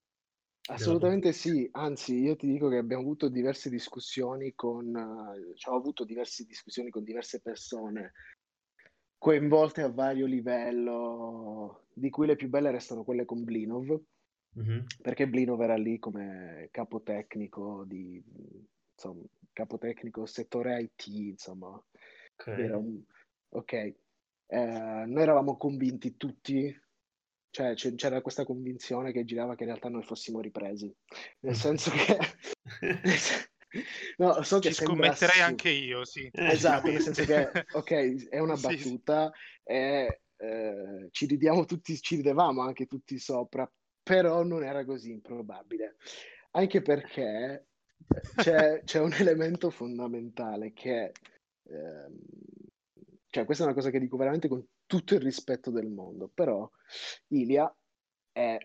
[0.71, 4.93] Assolutamente sì, anzi io ti dico che abbiamo avuto diverse discussioni con,
[5.57, 8.13] cioè, ho avuto diverse discussioni con diverse persone
[9.19, 14.01] coinvolte a vario livello, di cui le più belle restano quelle con Blinov,
[14.59, 14.81] Mm-hmm.
[15.03, 18.23] Perché Blinov era lì come capo tecnico di
[18.93, 19.23] insomma,
[19.61, 21.83] capo tecnico settore IT, insomma.
[22.37, 22.65] Okay.
[22.65, 23.03] Era un...
[23.51, 23.73] ok.
[23.73, 23.97] Eh,
[25.07, 26.77] noi eravamo convinti tutti,
[27.51, 30.93] cioè c'era questa convinzione che girava che in realtà noi fossimo ripresi,
[31.41, 32.19] nel senso che...
[34.19, 35.45] no, so che Ci scommetterei assurdo.
[35.45, 36.29] anche io, sì.
[36.33, 39.73] Esatto, nel senso che, ok, è una battuta sì.
[39.73, 43.71] e eh, ci ridiamo tutti, ci ridevamo anche tutti sopra,
[44.03, 45.97] però non era così improbabile,
[46.53, 47.69] anche perché
[48.37, 51.13] c'è, c'è un elemento fondamentale che,
[51.65, 52.19] ehm,
[53.29, 56.69] cioè questa è una cosa che dico veramente con tutto il rispetto del mondo, però
[57.29, 57.73] Ilia
[58.33, 58.59] è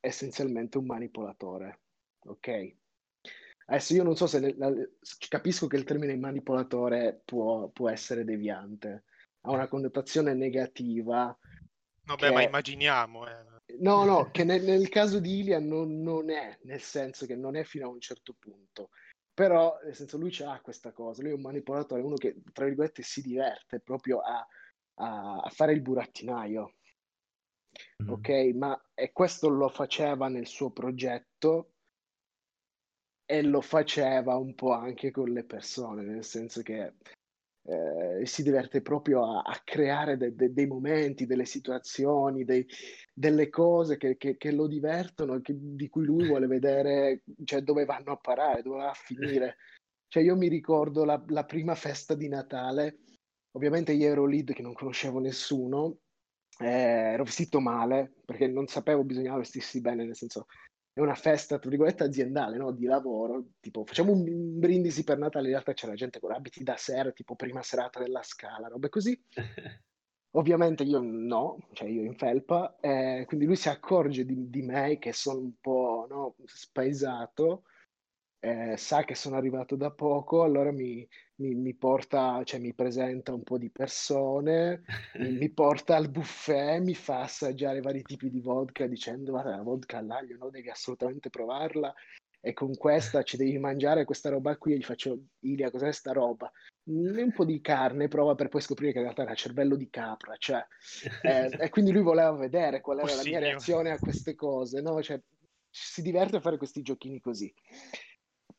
[0.00, 1.80] essenzialmente un manipolatore,
[2.26, 2.74] ok?
[3.66, 4.72] Adesso io non so se le, la,
[5.28, 9.04] capisco che il termine manipolatore può, può essere deviante,
[9.42, 11.36] ha una connotazione negativa.
[12.04, 12.32] Vabbè, che...
[12.32, 13.26] ma immaginiamo.
[13.26, 13.51] Eh.
[13.80, 17.56] No, no, che nel, nel caso di Ilia non, non, è, nel senso che non
[17.56, 18.90] è fino a un certo punto.
[19.34, 23.02] Però, nel senso, lui ha questa cosa, lui è un manipolatore, uno che, tra virgolette,
[23.02, 24.46] si diverte proprio a,
[24.96, 26.74] a, a fare il burattinaio.
[28.02, 28.08] Mm.
[28.10, 31.72] Ok, ma e questo lo faceva nel suo progetto
[33.24, 36.92] e lo faceva un po' anche con le persone, nel senso che
[37.64, 42.66] eh, si diverte proprio a, a creare de, de, dei momenti, delle situazioni, dei,
[43.12, 47.84] delle cose che, che, che lo divertono, che, di cui lui vuole vedere cioè, dove
[47.84, 49.56] vanno a parare, dove va a finire.
[50.08, 52.98] Cioè, io mi ricordo la, la prima festa di Natale,
[53.52, 55.98] ovviamente io ero lead che non conoscevo nessuno,
[56.58, 60.46] eh, ero vestito male perché non sapevo bisognava vestirsi bene, nel senso
[60.94, 62.70] è una festa, tra virgolette, aziendale, no?
[62.70, 66.76] di lavoro, tipo facciamo un brindisi per Natale, in realtà c'era gente con abiti da
[66.76, 69.18] sera, tipo prima serata della scala, robe così.
[70.34, 74.98] Ovviamente io no, cioè io in felpa, eh, quindi lui si accorge di, di, me
[74.98, 77.64] che sono un po' no, spaesato
[78.44, 83.32] eh, sa che sono arrivato da poco, allora mi, mi, mi, porta, cioè mi presenta
[83.32, 84.82] un po' di persone,
[85.18, 89.98] mi, porta al buffet, mi fa assaggiare vari tipi di vodka dicendo guarda la vodka
[89.98, 90.50] all'aglio, no?
[90.50, 91.94] devi assolutamente provarla
[92.40, 96.10] e con questa ci devi mangiare questa roba qui e gli faccio Ilia cos'è sta
[96.10, 96.50] roba?
[96.84, 100.34] un po' di carne prova per poi scoprire che in realtà era cervello di capra
[100.36, 100.66] cioè,
[101.22, 104.80] eh, e quindi lui voleva vedere qual era oh, la mia reazione a queste cose
[104.80, 105.00] no?
[105.00, 105.20] cioè,
[105.70, 107.54] si diverte a fare questi giochini così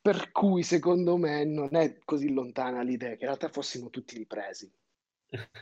[0.04, 4.70] per cui secondo me non è così lontana l'idea che in realtà fossimo tutti ripresi.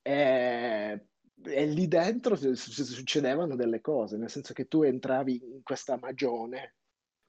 [0.00, 1.06] e,
[1.42, 6.76] e, lì dentro succedevano delle cose, nel senso che tu entravi in questa magione,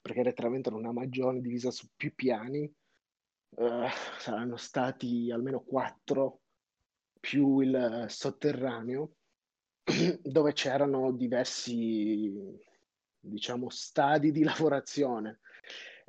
[0.00, 2.72] perché letteralmente era una magione divisa su più piani,
[3.56, 3.88] uh,
[4.18, 6.42] saranno stati almeno quattro
[7.18, 9.16] più il sotterraneo,
[10.22, 12.56] dove c'erano diversi,
[13.18, 15.40] diciamo, stadi di lavorazione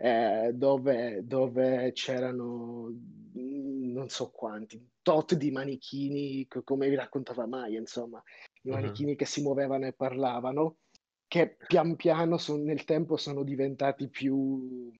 [0.01, 2.89] eh, dove, dove, c'erano
[3.37, 8.21] mm, non so quanti, tot di manichini, come vi raccontava Maya, insomma,
[8.63, 8.75] i uh-huh.
[8.75, 10.77] manichini che si muovevano e parlavano,
[11.27, 14.91] che pian piano son, nel tempo sono diventati più,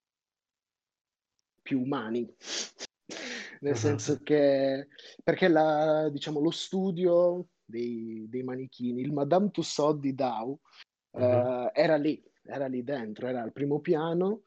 [1.63, 2.31] più umani.
[3.61, 3.79] nel uh-huh.
[3.79, 4.87] senso che,
[5.23, 10.59] perché la, diciamo, lo studio dei, dei manichini, il Madame Tussauds di Dow,
[11.09, 11.23] uh-huh.
[11.23, 14.43] uh, era lì, era lì dentro, era al primo piano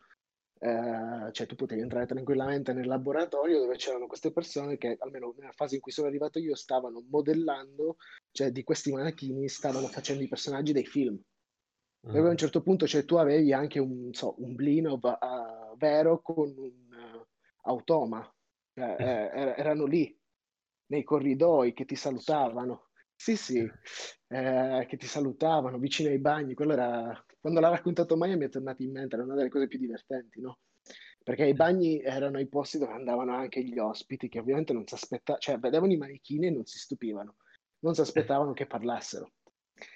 [0.65, 5.53] eh, cioè tu potevi entrare tranquillamente nel laboratorio dove c'erano queste persone che, almeno nella
[5.53, 7.97] fase in cui sono arrivato io, stavano modellando,
[8.31, 11.21] cioè di questi manachini stavano facendo i personaggi dei film.
[12.09, 12.17] Mm.
[12.17, 16.49] A un certo punto cioè, tu avevi anche un, so, un Blinov uh, vero con
[16.57, 17.27] un uh,
[17.65, 18.27] automa,
[18.73, 20.19] cioè, eh, erano lì
[20.87, 22.89] nei corridoi che ti salutavano.
[23.15, 23.71] Sì, sì,
[24.29, 26.55] eh, che ti salutavano vicino ai bagni.
[26.55, 29.67] Quello era, quando l'ha raccontato Maya mi è tornato in mente, era una delle cose
[29.67, 30.61] più divertenti, no?
[31.23, 34.95] Perché i bagni erano i posti dove andavano anche gli ospiti, che ovviamente non si
[34.95, 37.37] aspettavano, cioè vedevano i manichini e non si stupivano,
[37.81, 39.33] non si aspettavano che parlassero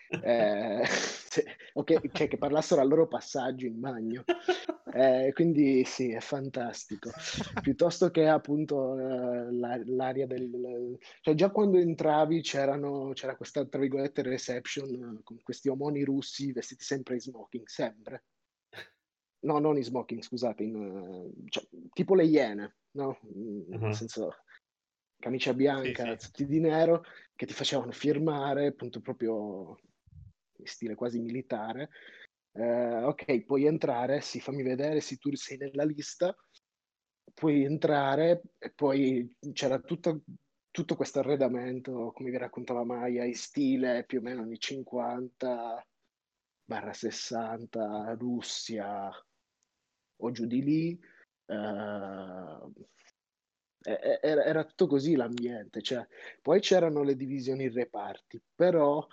[0.08, 0.82] eh,
[1.74, 4.24] okay, cioè, che parlassero al loro passaggio in bagno.
[4.92, 7.10] Eh, quindi sì, è fantastico.
[7.60, 10.98] Piuttosto che appunto eh, la, l'aria del...
[11.20, 16.84] Cioè già quando entravi c'erano, c'era questa, tra virgolette, reception con questi omoni russi vestiti
[16.84, 18.24] sempre in smoking, sempre.
[19.40, 23.18] No, non in smoking, scusate, in, cioè, tipo le iene, no?
[23.22, 23.78] Uh-huh.
[23.78, 24.34] Nel senso
[25.18, 26.46] camicia bianca, sì, sì.
[26.46, 29.78] di nero, che ti facevano firmare, appunto proprio
[30.64, 31.90] stile quasi militare.
[32.52, 36.34] Eh, ok, puoi entrare, sì, fammi vedere se tu sei nella lista,
[37.34, 40.22] puoi entrare e poi c'era tutto,
[40.70, 45.86] tutto questo arredamento, come vi raccontava Maya, in stile più o meno anni 50
[46.64, 49.10] barra 60, Russia
[50.20, 51.00] o giù di lì.
[53.80, 56.06] Era, era, tutto così l'ambiente, cioè,
[56.42, 59.06] poi c'erano le divisioni in reparti, però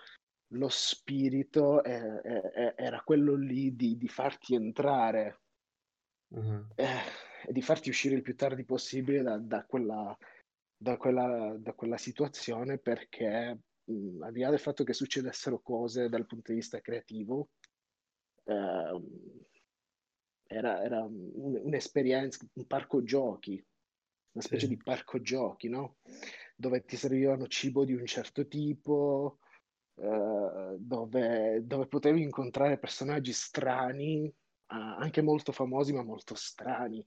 [0.49, 5.41] lo spirito è, è, è, era quello lì di, di farti entrare
[6.29, 6.67] uh-huh.
[6.75, 10.15] eh, e di farti uscire il più tardi possibile da, da, quella,
[10.75, 16.09] da, quella, da quella, situazione perché mh, al di là del fatto che succedessero cose
[16.09, 17.49] dal punto di vista creativo
[18.43, 19.01] eh,
[20.47, 23.63] era, era un, un'esperienza, un parco giochi,
[24.31, 24.75] una specie sì.
[24.75, 25.97] di parco giochi, no?
[26.55, 29.39] Dove ti servivano cibo di un certo tipo,
[29.95, 34.33] eh, dove, dove, potevi incontrare personaggi strani,
[34.67, 37.05] anche molto famosi ma molto strani.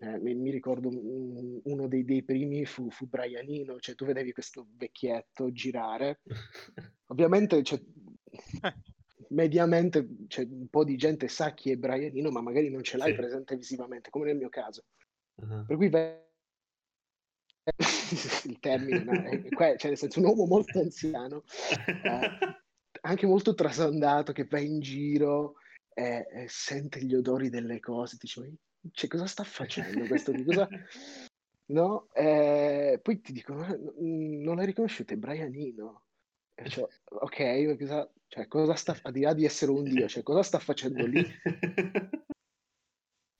[0.00, 4.32] Eh, mi, mi, ricordo un, uno dei, dei primi fu, fu, Brianino, cioè tu vedevi
[4.32, 6.20] questo vecchietto girare.
[7.06, 7.82] Ovviamente cioè,
[9.30, 13.10] mediamente cioè, un po' di gente sa chi è Brianino, ma magari non ce l'hai
[13.10, 13.16] sì.
[13.16, 14.84] presente visivamente, come nel mio caso.
[15.34, 15.64] Uh-huh.
[15.66, 15.90] Per cui
[18.44, 21.42] il termine, cioè nel senso un uomo molto anziano,
[21.86, 22.38] eh,
[23.02, 25.54] anche molto trasandato, che va in giro
[25.92, 28.56] e, e sente gli odori delle cose, dice,
[28.92, 30.32] cioè, cosa sta facendo questo?
[30.44, 30.68] Cosa...
[31.66, 32.08] No?
[32.14, 33.66] Eh, poi ti dicono,
[33.98, 36.04] non l'hai riconosciuto, è Brianino.
[36.54, 40.42] Cioè, ok, cosa, cioè, cosa sta, al di là di essere un dio, cioè, cosa
[40.42, 41.24] sta facendo lì?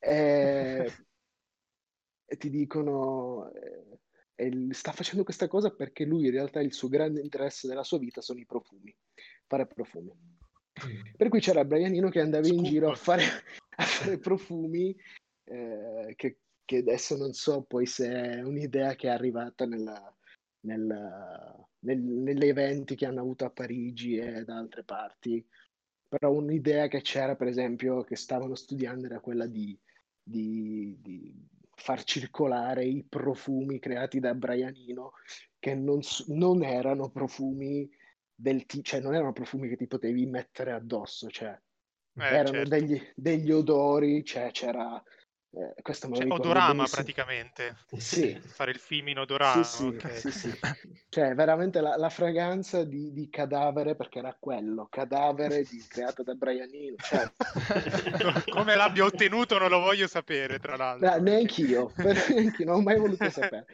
[0.01, 0.93] E,
[2.25, 3.98] e ti dicono, eh,
[4.71, 8.21] sta facendo questa cosa perché lui in realtà il suo grande interesse della sua vita
[8.21, 8.95] sono i profumi,
[9.47, 10.13] fare profumi.
[11.17, 12.59] Per cui c'era Brianino che andava Scoop.
[12.59, 13.25] in giro a fare,
[13.77, 14.97] a fare profumi
[15.45, 20.17] eh, che, che, adesso non so poi se è un'idea che è arrivata nella,
[20.61, 25.45] nel, nel, negli eventi che hanno avuto a Parigi e da altre parti,
[26.07, 29.77] però un'idea che c'era per esempio che stavano studiando era quella di,
[30.23, 31.35] di, di
[31.79, 35.13] far circolare i profumi creati da Brianino
[35.59, 37.89] che non, non erano profumi
[38.35, 42.69] del t- cioè non erano profumi che ti potevi mettere addosso, cioè eh, erano certo.
[42.69, 45.03] degli, degli, odori, cioè c'era
[45.51, 47.03] eh, questo me cioè, odorama benissimo.
[47.03, 47.77] praticamente.
[47.97, 48.39] Sì.
[48.45, 49.63] Fare il film in odorama.
[49.63, 50.17] Sì, sì, okay.
[50.19, 50.53] sì, sì.
[51.09, 56.35] Cioè, veramente la, la fragranza di, di, cadavere, perché era quello, cadavere di, creato da
[56.35, 56.97] Brianino.
[56.99, 57.33] Cioè...
[58.53, 61.09] Come l'abbia ottenuto non lo voglio sapere, tra l'altro.
[61.09, 63.67] No, neanch'io, neanch'io, non ho mai voluto sapere.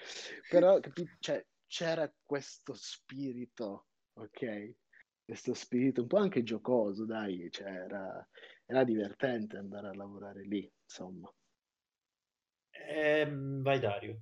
[0.49, 0.79] Però
[1.19, 4.75] cioè, c'era questo spirito, ok?
[5.25, 8.29] Questo spirito un po' anche giocoso, dai, cioè, era,
[8.65, 11.29] era divertente andare a lavorare lì, insomma.
[12.75, 13.27] Eh,
[13.63, 14.21] vai Dario.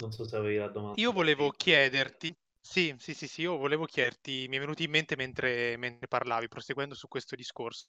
[0.00, 1.00] Non so se avevi la domanda.
[1.00, 5.16] Io volevo chiederti, sì, sì, sì, sì, io volevo chiederti, mi è venuto in mente
[5.16, 7.86] mentre, mentre parlavi, proseguendo su questo discorso.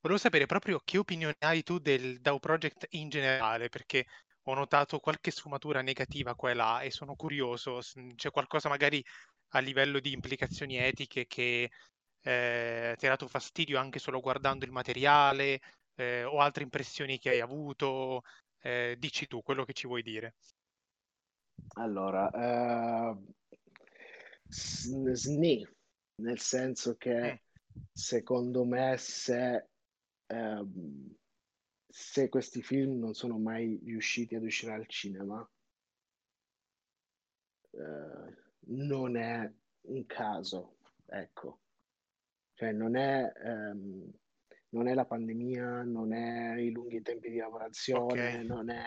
[0.00, 4.06] Volevo sapere proprio che opinione hai tu del DAO Project in generale, perché
[4.44, 7.80] ho notato qualche sfumatura negativa qua e là e sono curioso,
[8.14, 9.02] c'è qualcosa magari
[9.50, 11.70] a livello di implicazioni etiche che
[12.22, 15.60] eh, ti ha dato fastidio anche solo guardando il materiale
[15.96, 18.22] eh, o altre impressioni che hai avuto,
[18.66, 20.34] eh, dici tu quello che ci vuoi dire.
[21.74, 23.34] Allora, uh,
[24.48, 25.66] SNI,
[26.16, 27.82] nel senso che mm.
[27.92, 29.68] secondo me se,
[30.26, 31.16] uh,
[31.86, 35.48] se questi film non sono mai riusciti ad uscire al cinema,
[37.70, 38.34] uh,
[38.68, 39.52] non è
[39.82, 41.60] un caso, ecco.
[42.54, 43.32] Cioè non è...
[43.44, 44.12] Um,
[44.76, 48.46] non è la pandemia, non è i lunghi tempi di lavorazione, okay.
[48.46, 48.84] non è...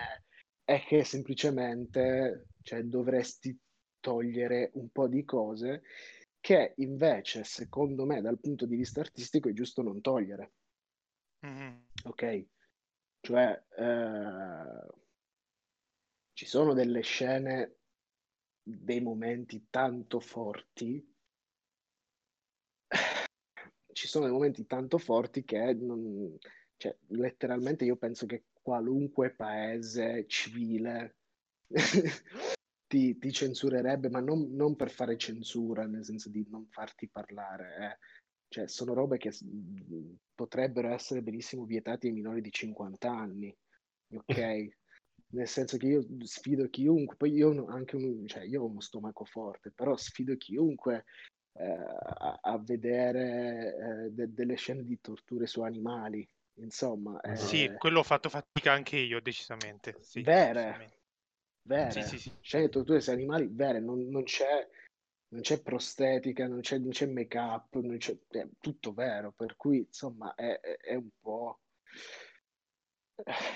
[0.64, 3.58] è che semplicemente cioè, dovresti
[4.00, 5.82] togliere un po' di cose
[6.40, 10.54] che invece, secondo me, dal punto di vista artistico è giusto non togliere.
[11.46, 11.76] Mm-hmm.
[12.06, 12.46] Ok?
[13.22, 14.88] Cioè, eh,
[16.34, 17.78] ci sono delle scene,
[18.62, 21.06] dei momenti tanto forti
[23.94, 26.38] ci sono dei momenti tanto forti che non,
[26.78, 31.18] cioè, letteralmente io penso che qualunque paese civile
[32.88, 37.76] ti, ti, censurerebbe, ma non, non, per fare censura, nel senso di non farti parlare.
[37.80, 37.98] Eh.
[38.48, 39.32] Cioè, sono robe che
[40.34, 43.56] potrebbero essere benissimo vietate ai minori di 50 anni,
[44.14, 44.26] ok?
[45.32, 48.80] nel senso che io sfido chiunque, poi io ho anche un, cioè io ho uno
[48.80, 51.06] stomaco forte, però sfido chiunque
[51.66, 56.28] a, a, vedere eh, de- delle scene di torture su animali.
[56.56, 59.98] Insomma, eh, sì, quello ho fatto fatica anche io, decisamente.
[60.02, 60.98] Sì, vere, decisamente.
[61.64, 61.92] vere.
[61.92, 62.32] Sì, sì, sì.
[62.42, 64.68] Scene di torture su animali, vere, non, non, c'è,
[65.30, 69.32] non c'è prostetica, non c'è, non c'è make-up, non c'è, è tutto vero.
[69.32, 71.60] Per cui, insomma, è, è un po'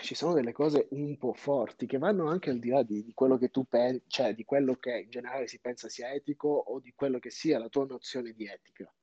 [0.01, 3.14] ci sono delle cose un po' forti che vanno anche al di là di, di
[3.14, 6.80] quello che tu pensi, cioè di quello che in generale si pensa sia etico o
[6.80, 8.93] di quello che sia la tua nozione di etica.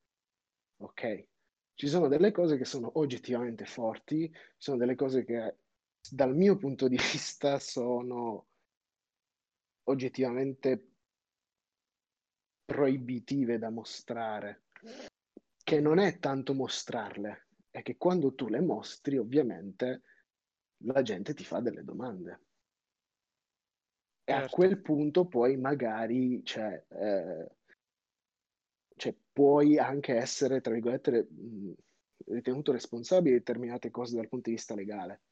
[0.79, 1.27] Ok?
[1.75, 5.57] Ci sono delle cose che sono oggettivamente forti, ci sono delle cose che
[6.11, 8.47] dal mio punto di vista sono
[9.85, 10.89] oggettivamente
[12.65, 14.65] proibitive da mostrare,
[15.63, 20.03] che non è tanto mostrarle, è che quando tu le mostri ovviamente
[20.85, 22.41] la gente ti fa delle domande.
[24.24, 24.47] E certo.
[24.47, 27.51] a quel punto poi magari cioè, eh,
[28.97, 31.26] cioè, puoi anche essere, tra virgolette,
[32.26, 35.22] ritenuto responsabile di determinate cose dal punto di vista legale.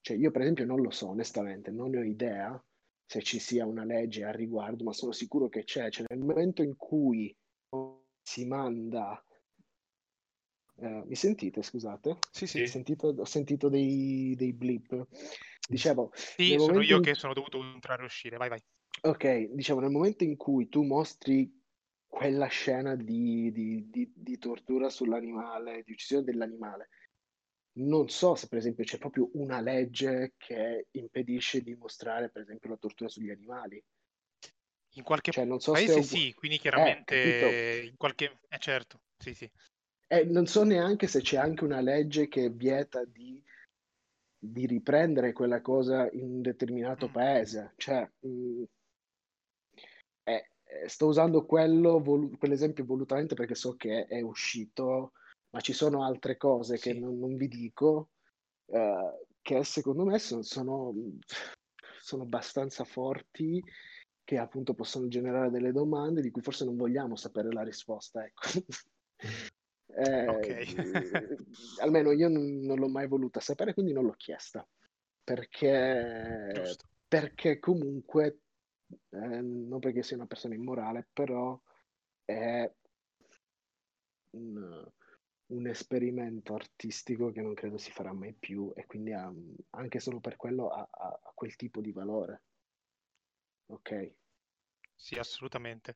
[0.00, 2.64] Cioè, io per esempio non lo so, onestamente, non ne ho idea
[3.04, 5.90] se ci sia una legge al riguardo, ma sono sicuro che c'è.
[5.90, 7.36] Cioè, nel momento in cui
[8.22, 9.20] si manda...
[10.78, 12.18] Uh, mi sentite, scusate?
[12.30, 12.62] Sì, sì.
[12.62, 15.06] Ho sentito, ho sentito dei, dei blip.
[15.66, 16.10] Dicevo...
[16.14, 17.02] Sì, sono io in...
[17.02, 18.62] che sono dovuto entrare e uscire, vai vai.
[19.02, 21.50] Ok, diciamo, nel momento in cui tu mostri
[22.06, 26.88] quella scena di, di, di, di tortura sull'animale, di uccisione dell'animale,
[27.78, 32.70] non so se per esempio c'è proprio una legge che impedisce di mostrare per esempio
[32.70, 33.82] la tortura sugli animali.
[34.94, 38.40] In qualche cioè, so paese sì, quindi chiaramente eh, in qualche...
[38.48, 39.50] Eh, certo, sì, sì.
[40.08, 43.42] Eh, non so neanche se c'è anche una legge che vieta di,
[44.38, 47.12] di riprendere quella cosa in un determinato mm.
[47.12, 47.72] paese.
[47.76, 48.62] Cioè, mh, mm,
[50.24, 55.12] eh, eh, sto usando quello, vol- quell'esempio volutamente perché so che è uscito
[55.50, 58.10] ma ci sono altre cose che non, non vi dico,
[58.66, 60.92] eh, che secondo me sono, sono,
[62.00, 63.62] sono abbastanza forti
[64.22, 68.24] che appunto possono generare delle domande di cui forse non vogliamo sapere la risposta.
[68.24, 68.64] Ecco.
[69.96, 70.66] Eh, okay.
[71.80, 74.66] almeno io non, l'ho mai voluta sapere, quindi non l'ho chiesta.
[75.24, 76.76] Perché,
[77.08, 78.40] perché comunque,
[79.10, 81.60] eh, non perché sia una persona immorale, però
[82.24, 82.70] è
[84.30, 84.90] un,
[85.46, 89.32] un esperimento artistico che non credo si farà mai più e quindi ha,
[89.70, 92.42] anche solo per quello ha, ha, ha quel tipo di valore.
[93.68, 94.12] Ok.
[94.94, 95.94] Sì, assolutamente.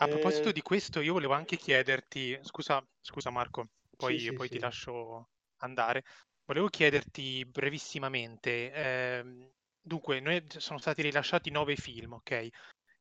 [0.00, 0.52] A proposito eh...
[0.52, 4.64] di questo, io volevo anche chiederti, scusa, scusa Marco, poi, sì, poi sì, ti sì.
[4.64, 5.28] lascio
[5.58, 6.04] andare.
[6.44, 12.48] Volevo chiederti brevissimamente, eh, dunque, noi sono stati rilasciati nove film, ok?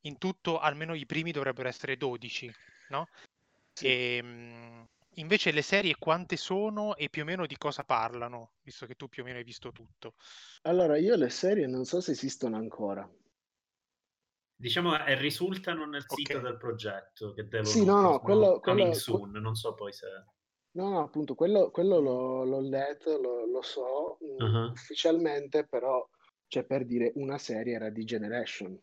[0.01, 2.51] In tutto almeno i primi dovrebbero essere 12,
[2.87, 3.07] no?
[3.79, 8.85] E, ehm, invece le serie quante sono e più o meno di cosa parlano, visto
[8.85, 10.15] che tu più o meno hai visto tutto?
[10.63, 13.07] Allora, io le serie non so se esistono ancora.
[14.59, 16.43] Diciamo, eh, risultano nel sito okay.
[16.43, 20.07] del progetto che devono sì, no, no, quello, quello, soon, non so poi se...
[20.71, 24.71] No, no appunto, quello, quello l'ho, l'ho, letto, lo, lo so uh-huh.
[24.71, 26.03] ufficialmente, però,
[26.47, 28.79] cioè per dire, una serie era di Generation,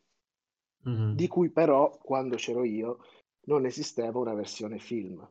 [0.85, 1.15] uh-huh.
[1.15, 2.99] di cui però, quando c'ero io,
[3.47, 5.29] non esisteva una versione film,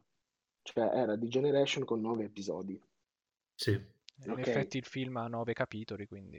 [0.62, 2.82] cioè era di Generation con nove episodi.
[3.56, 3.72] Sì.
[3.72, 4.44] In okay.
[4.44, 6.38] effetti il film ha nove capitoli, quindi...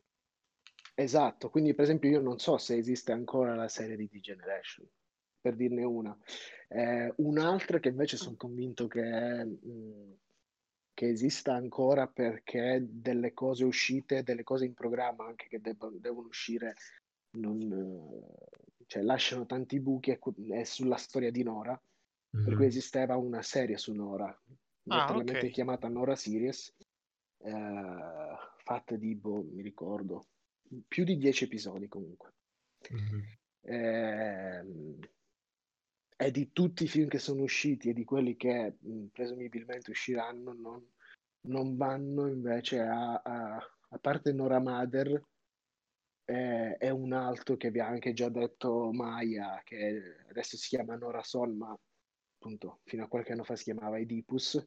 [0.96, 4.86] Esatto, quindi per esempio io non so se esiste ancora la serie di D-Generation,
[5.40, 6.16] per dirne una.
[6.68, 10.12] Eh, un'altra che invece sono convinto che, mh, mm,
[10.94, 16.28] che, esista ancora perché delle cose uscite, delle cose in programma anche che debbano, devono
[16.28, 16.76] uscire,
[17.32, 18.22] non,
[18.86, 20.20] cioè lasciano tanti buchi, è,
[20.50, 22.44] è sulla storia di Nora, mm-hmm.
[22.44, 22.70] per cui mhm.
[22.70, 24.26] esisteva una serie su Nora,
[24.88, 25.50] ah, okay.
[25.50, 26.72] chiamata Nora Series,
[27.38, 30.26] eh, fatta di, boh, mi ricordo,
[30.88, 32.32] più di dieci episodi comunque.
[32.92, 33.20] Mm-hmm.
[33.62, 34.64] Eh,
[36.16, 40.52] e di tutti i film che sono usciti e di quelli che mh, presumibilmente usciranno,
[40.52, 40.86] non,
[41.48, 43.56] non vanno invece a, a,
[43.88, 45.22] a parte Nora Mother,
[46.26, 50.96] eh, è un altro che vi ha anche già detto Maya, che adesso si chiama
[50.96, 51.76] Nora Son, ma
[52.36, 54.64] appunto fino a qualche anno fa si chiamava Oedipus.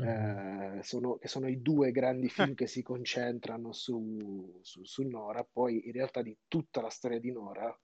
[0.00, 5.44] Eh, sono, che sono i due grandi film che si concentrano su, su, su, Nora.
[5.44, 7.76] Poi, in realtà, di tutta la storia di Nora,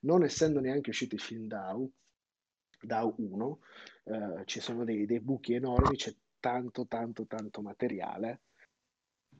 [0.00, 1.90] non essendo neanche uscito il film Dao,
[2.80, 3.58] Dao 1,
[4.04, 8.42] eh, ci sono dei, dei, buchi enormi, c'è tanto, tanto, tanto materiale.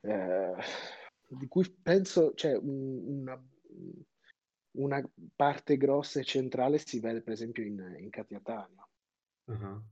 [0.00, 0.54] Eh,
[1.26, 3.38] di cui penso, cioè, una,
[4.78, 8.88] una, parte grossa e centrale si vede per esempio in, in Katia Tania.
[9.44, 9.82] Uh-huh.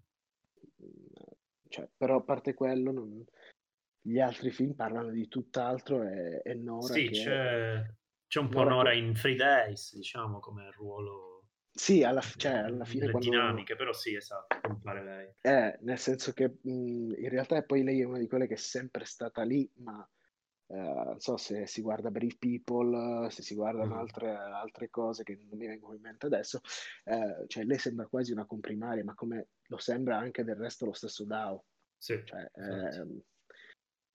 [1.77, 3.23] Cioè, però a parte quello, non...
[4.01, 7.85] gli altri film parlano di tutt'altro e, e Nora sì, c'è,
[8.27, 11.49] c'è un po' Nora, Nora in Free Days, diciamo, come ruolo...
[11.71, 13.05] Sì, alla, cioè, alla fine...
[13.05, 13.29] Le quando...
[13.29, 15.35] dinamiche, però sì, esatto, compare lei.
[15.43, 18.57] Eh, nel senso che mh, in realtà poi lei è una di quelle che è
[18.57, 20.09] sempre stata lì, ma
[20.69, 23.99] Uh, non so se si guarda Brave People, se si guardano mm.
[23.99, 26.61] altre, altre, cose che non mi vengono in mente adesso,
[27.05, 30.93] uh, cioè lei sembra quasi una comprimaria, ma come lo sembra anche del resto lo
[30.93, 31.65] stesso DAO.
[31.97, 33.23] Sì, cioè, eh,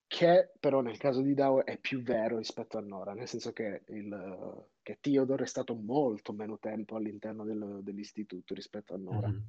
[0.08, 3.84] che però nel caso di DAO è più vero rispetto a Nora, nel senso che,
[3.88, 9.30] il, che Theodore è stato molto meno tempo all'interno del, dell'istituto rispetto a Nora.
[9.30, 9.40] Mm.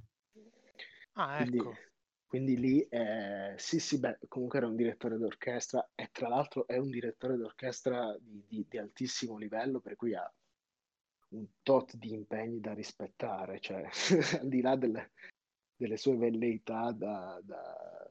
[1.15, 1.51] Ah, ecco.
[1.51, 1.79] Quindi
[2.39, 6.91] lì, eh, sì, sì, beh, comunque era un direttore d'orchestra e tra l'altro è un
[6.91, 10.33] direttore d'orchestra di, di, di altissimo livello, per cui ha
[11.31, 13.87] un tot di impegni da rispettare, cioè
[14.41, 15.11] al di là del,
[15.77, 18.11] delle sue velleità da, da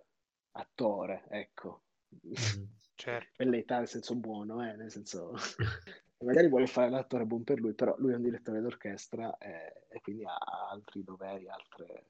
[0.51, 1.83] attore, ecco.
[2.27, 2.63] Mm,
[2.95, 3.31] certo.
[3.37, 5.33] velleità nel senso buono, eh, nel senso
[6.23, 10.01] magari vuole fare l'attore buon per lui, però lui è un direttore d'orchestra e, e
[10.01, 10.37] quindi ha
[10.69, 12.05] altri doveri, altre,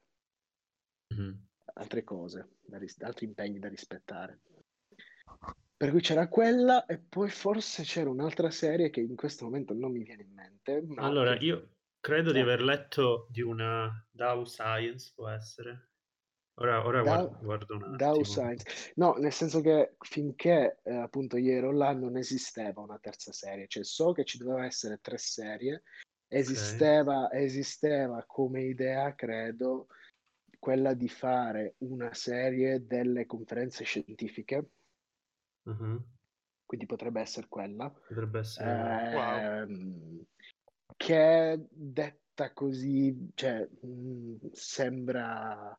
[1.14, 1.34] mm-hmm.
[1.74, 4.40] Altre cose, ris- altri impegni da rispettare.
[5.76, 9.90] Per cui c'era quella e poi forse c'era un'altra serie che in questo momento non
[9.90, 10.84] mi viene in mente.
[10.96, 11.44] allora, che...
[11.44, 11.68] io
[11.98, 12.34] credo eh.
[12.34, 15.88] di aver letto di una Dow Science, può essere.
[16.60, 18.92] Ora, ora Dow, guardo, guardo un Dow Science.
[18.96, 23.66] No, nel senso che finché eh, appunto io ero là non esisteva una terza serie,
[23.66, 25.82] cioè so che ci doveva essere tre serie,
[26.28, 27.44] esisteva, okay.
[27.44, 29.88] esisteva come idea, credo,
[30.62, 34.70] quella di fare una serie delle conferenze scientifiche.
[35.64, 36.00] Uh-huh.
[36.64, 37.90] Quindi potrebbe essere quella.
[37.90, 39.10] Potrebbe essere.
[39.10, 40.24] Eh, wow.
[40.96, 45.76] Che detta così, cioè, mh, mm, sembra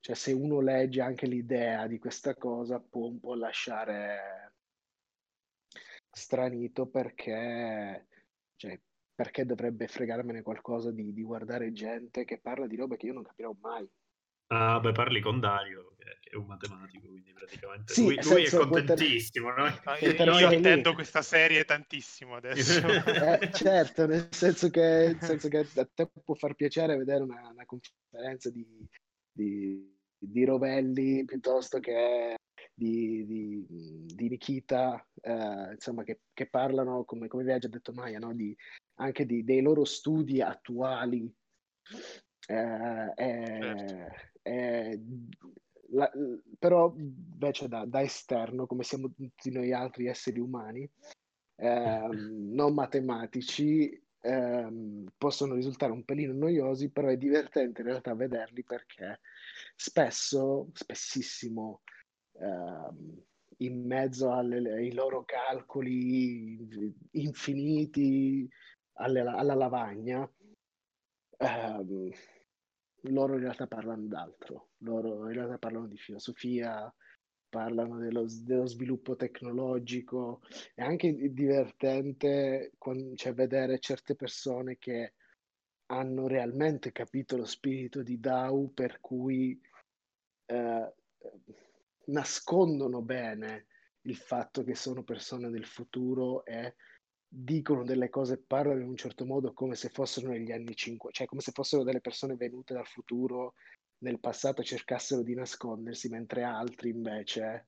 [0.00, 4.54] cioè, se uno legge anche l'idea di questa cosa può un po' lasciare
[6.10, 8.06] stranito perché,
[8.56, 8.80] cioè,
[9.16, 13.24] perché dovrebbe fregarmene qualcosa di, di, guardare gente che parla di robe che io non
[13.24, 13.88] capirò mai.
[14.48, 18.50] Ah, beh, parli con Dario, che è un matematico, quindi praticamente sì, lui, lui è
[18.50, 19.52] contentissimo.
[19.52, 19.82] Poter...
[19.84, 19.90] No?
[19.90, 22.86] Ah, io, io attendo questa serie tantissimo adesso.
[23.40, 27.48] eh, certo, nel senso, che, nel senso, che, a te può far piacere vedere una,
[27.48, 28.64] una conferenza di,
[29.32, 32.36] di di Rovelli piuttosto che
[32.74, 37.92] di, di, di Nikita, eh, insomma, che, che, parlano, come, come vi ha già detto
[37.92, 38.34] Maya, no?
[38.34, 38.54] di,
[38.96, 41.32] anche di, dei loro studi attuali.
[42.48, 44.08] Eh, eh,
[44.42, 45.00] eh,
[45.90, 46.10] la,
[46.58, 50.88] però invece da, da, esterno, come siamo tutti noi altri esseri umani,
[51.56, 58.62] ehm, non matematici, ehm, possono risultare un pelino noiosi, però è divertente in realtà vederli
[58.64, 59.20] perché
[59.74, 61.82] spesso, spessissimo,
[62.40, 63.22] ehm,
[63.58, 68.46] in mezzo alle, ai loro calcoli infiniti
[68.96, 70.30] alle, alla lavagna,
[71.38, 72.10] ehm,
[73.10, 76.92] loro in realtà parlano d'altro, loro in realtà parlano di filosofia,
[77.48, 80.42] parlano dello, dello, sviluppo tecnologico.
[80.74, 85.14] È anche divertente quando, cioè, vedere certe persone che
[85.86, 89.58] hanno realmente capito lo spirito di DAO per cui
[90.46, 90.94] eh,
[92.06, 93.66] nascondono bene
[94.02, 96.74] il fatto che sono persone del futuro e
[97.28, 101.26] dicono delle cose, parlano in un certo modo come se fossero negli anni 50, cioè
[101.26, 103.54] come se fossero delle persone venute dal futuro
[103.98, 107.66] nel passato cercassero di nascondersi, mentre altri invece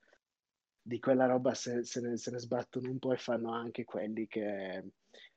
[0.81, 4.27] di quella roba se, se, ne, se ne, sbattono un po' e fanno anche quelli
[4.27, 4.85] che,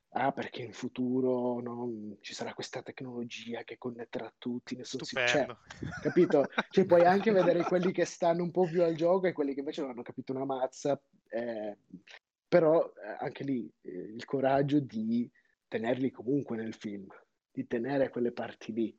[0.09, 5.15] ah, perché in futuro no, ci sarà questa tecnologia che connetterà tutti, nessuno si...
[5.15, 5.47] Cioè,
[6.01, 6.45] capito?
[6.69, 9.59] Cioè, puoi anche vedere quelli che stanno un po' più al gioco e quelli che
[9.59, 11.77] invece non hanno capito una mazza, eh,
[12.51, 15.31] però eh, anche lì eh, il coraggio di
[15.69, 17.07] tenerli comunque nel film,
[17.49, 18.93] di tenere quelle parti lì.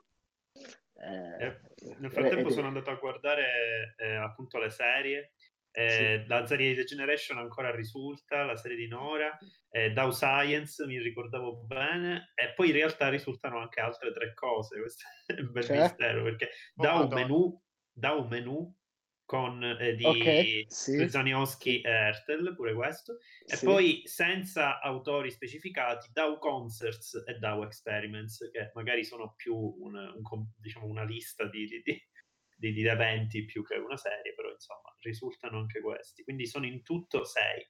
[0.54, 5.32] Eh, eh, nel frattempo eh, sono andato a guardare eh, appunto le serie.
[5.70, 6.28] Eh, sì.
[6.28, 9.36] La serie di The Generation ancora risulta, la serie di Nora,
[9.68, 14.80] eh, Dow Science mi ricordavo bene, e poi in realtà risultano anche altre tre cose.
[14.80, 15.80] Questo è un bel cioè?
[15.82, 18.74] mistero perché oh, Dow, Menu, Dow Menu
[19.32, 20.94] con eh, di okay, sì.
[21.80, 23.16] e Ertel, pure questo,
[23.46, 23.64] e sì.
[23.64, 30.46] poi senza autori specificati Dow Concerts e Dow Experiments, che magari sono più un, un,
[30.58, 35.60] diciamo una lista di, di, di, di, eventi più che una serie, però insomma risultano
[35.60, 37.66] anche questi, quindi sono in tutto sei.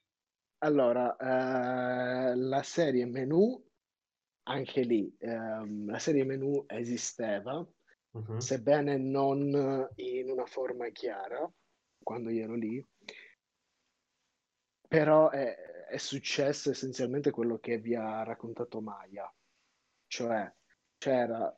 [0.65, 3.65] Allora, eh, la serie menu,
[4.49, 7.65] anche lì, ehm, la serie menu esisteva,
[8.13, 8.39] uh-huh.
[8.39, 11.51] sebbene non in una forma chiara
[12.01, 12.85] quando io ero lì,
[14.87, 15.55] però è,
[15.87, 19.31] è successo essenzialmente quello che vi ha raccontato Maya,
[20.07, 20.51] cioè
[20.97, 21.55] c'era,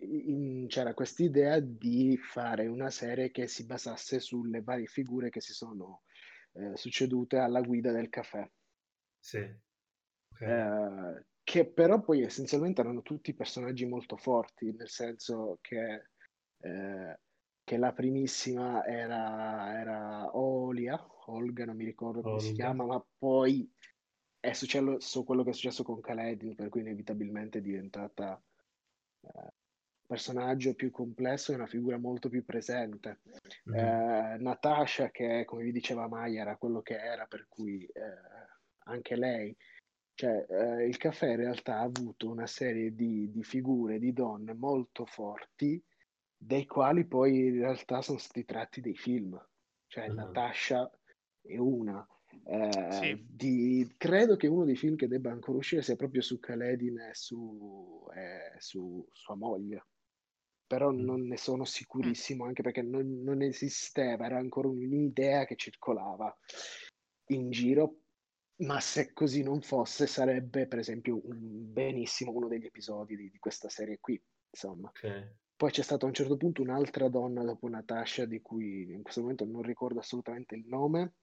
[0.00, 5.40] in, c'era questa idea di fare una serie che si basasse sulle varie figure che
[5.40, 6.02] si sono
[6.52, 8.48] eh, succedute alla guida del caffè.
[9.18, 9.66] Sì.
[10.32, 10.48] Okay.
[10.48, 16.10] Eh, che però poi essenzialmente erano tutti personaggi molto forti, nel senso che,
[16.58, 17.18] eh,
[17.64, 22.44] che la primissima era, era Olia, Olga, non mi ricordo come Olga.
[22.44, 23.66] si chiama, ma poi
[24.38, 28.38] è successo quello che è successo con Kaledin, per cui inevitabilmente è diventata
[29.22, 29.52] eh,
[30.06, 33.20] personaggio più complesso e una figura molto più presente.
[33.70, 33.74] Mm.
[33.74, 38.02] Eh, Natasha, che come vi diceva Maya, era quello che era, per cui eh,
[38.84, 39.56] anche lei
[40.18, 44.52] cioè, eh, il caffè in realtà ha avuto una serie di, di, figure di donne
[44.52, 45.80] molto forti
[46.36, 49.40] dei quali poi in realtà sono stati tratti dei film,
[49.86, 50.14] cioè Mhm.
[50.16, 50.90] Natasha
[51.40, 52.04] è una.
[52.46, 53.26] Eh, Sì.
[53.28, 57.14] di- credo che uno dei film che debba ancora uscire sia proprio su Kaledin e
[57.14, 59.86] su, e su sua moglie.
[60.66, 61.04] Però Mm.
[61.04, 66.36] non ne sono sicurissimo, anche perché non, non esisteva, era ancora un'idea che circolava
[67.26, 68.00] in giro.
[68.58, 73.38] Ma se così non fosse, sarebbe per esempio un- benissimo uno degli episodi di, di
[73.38, 74.20] questa serie qui.
[74.50, 74.88] Insomma.
[74.88, 75.34] Ok.
[75.54, 79.20] Poi c'è stata a un certo punto un'altra donna dopo Natasha di cui in questo
[79.20, 81.14] momento non ricordo assolutamente il nome,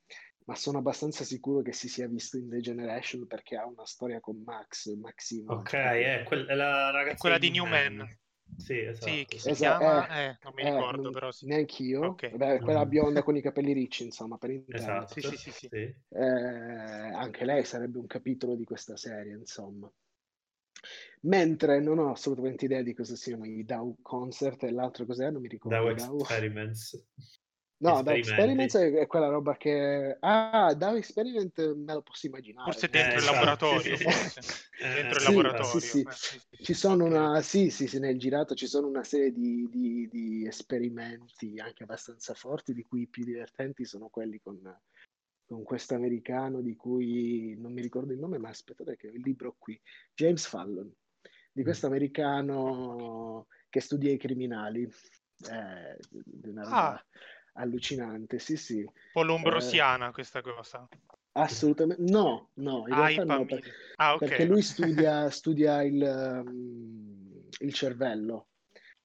[0.45, 4.19] ma sono abbastanza sicuro che si sia visto in The Generation perché ha una storia
[4.19, 5.53] con Max, Maximo.
[5.53, 8.17] Ok, è, quel- è la ragazza È quella di Newman.
[8.55, 9.11] Sì, esatto.
[9.11, 10.07] Sì, chi si Esatto, chiama?
[10.07, 11.45] eh, Eh, non mi Eh, ricordo, non- però sì.
[11.47, 12.01] Neanch'io.
[12.07, 12.29] Ok.
[12.37, 12.89] Vabbè, quella Mm.
[12.89, 14.67] bionda con i capelli ricci, insomma, per Esatto.
[15.07, 15.21] intenderci.
[15.21, 15.95] Sì, sì, sì, sì.
[16.09, 19.91] Eh, anche lei sarebbe un capitolo di questa serie, insomma.
[21.21, 25.41] Mentre non ho assolutamente idea di cosa siano i DAO Concert e l'altro cos'è, non
[25.41, 25.93] mi ricordo.
[25.93, 26.21] DAO.
[26.21, 26.95] Experiments.
[27.77, 28.19] No, Esperimenti.
[28.29, 30.17] Experiments è, è quella roba che...
[30.21, 32.71] Ah, DAO Experiment me lo posso immaginare.
[32.71, 34.03] Forse dentro Eh, il laboratorio, sì, sì.
[34.03, 34.39] forse.
[34.79, 35.79] Eh, Dentro il sì, laboratorio.
[35.79, 36.07] sì, sì.
[36.09, 37.41] Sì, sì, Ci sono una...
[37.41, 42.33] Sì, sì, sì, nel girato ci sono una serie di, di- di esperimenti anche abbastanza
[42.33, 44.57] forti, di cui i più divertenti sono quelli con,
[45.45, 49.21] con questo americano di cui non mi ricordo il nome, ma aspettate che ho il
[49.21, 49.79] libro qui,
[50.13, 50.89] James Fallon,
[51.51, 54.89] di questo americano che studia i criminali.
[55.51, 57.05] Eh, di una roba Ah.
[57.55, 58.79] Allucinante, sì, sì.
[58.81, 60.87] Un po' lombrosiana questa cosa.
[61.37, 62.01] Assolutamente.
[62.03, 63.61] No, no, in Ah, realtà no, bambini.
[63.61, 64.29] per- Ah, ok.
[64.29, 66.01] perché lui studia, studia il,
[66.45, 68.47] um, il cervello,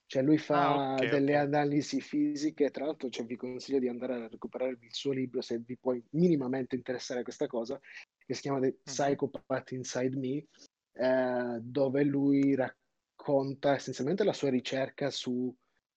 [0.06, 1.36] cioè lui fa Ah, ok, delle ok.
[1.36, 5.58] analisi fisiche, tra l'altro cioè, vi consiglio di andare a recuperare il suo libro se
[5.58, 7.80] vi può minimamente interessare questa cosa,
[8.24, 8.84] che si chiama The Mhm.
[8.84, 10.46] Psychopath Inside Me,
[10.92, 15.52] eh, dove lui racconta essenzialmente la sua ricerca su,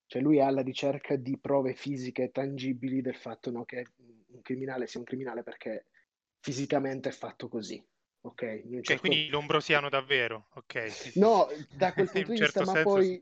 [0.06, 4.88] cioè lui è alla ricerca di prove fisiche tangibili del fatto no, che un criminale
[4.88, 5.88] sia un criminale perché
[6.40, 7.84] fisicamente è fatto così.
[8.22, 10.48] Ok, Ok, certo- quindi lombrosiano davvero.
[10.54, 11.14] Ok.
[11.16, 13.22] No, da quel punto un di certo vista, ma senso poi,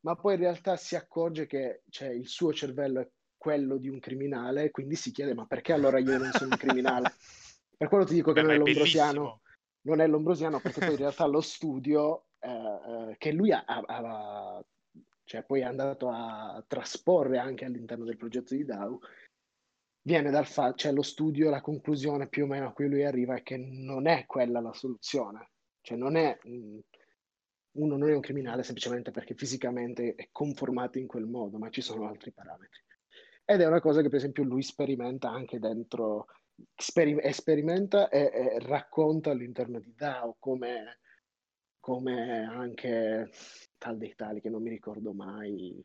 [0.00, 3.98] ma poi in realtà si accorge che cioè, il suo cervello è quello di un
[3.98, 7.14] criminale, quindi si chiede: ma perché allora io non sono un criminale?
[7.76, 9.42] Per quello ti dico che Beh, non ma è è lombrosiano, bellissimo.
[9.82, 12.48] non è lombrosiano perché poi in realtà lo studio eh,
[13.12, 14.62] eh, che lui ha, ha- ha-
[15.30, 18.98] cioè poi è andato a trasporre anche all'interno del progetto di DAO,
[20.02, 23.36] viene dal fatto, cioè lo studio, la conclusione più o meno a cui lui arriva
[23.36, 25.52] è che non è quella la soluzione,
[25.82, 31.26] cioè non è, uno non è un criminale semplicemente perché fisicamente è conformato in quel
[31.26, 32.80] modo, ma ci sono altri parametri.
[33.44, 36.26] Ed è una cosa che per esempio lui sperimenta anche dentro,
[36.74, 40.98] speri- sperimenta e, e racconta all'interno di DAO come,
[41.80, 43.30] come anche
[43.78, 45.82] tal dei tali che non mi ricordo mai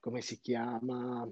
[0.00, 1.28] come si chiama,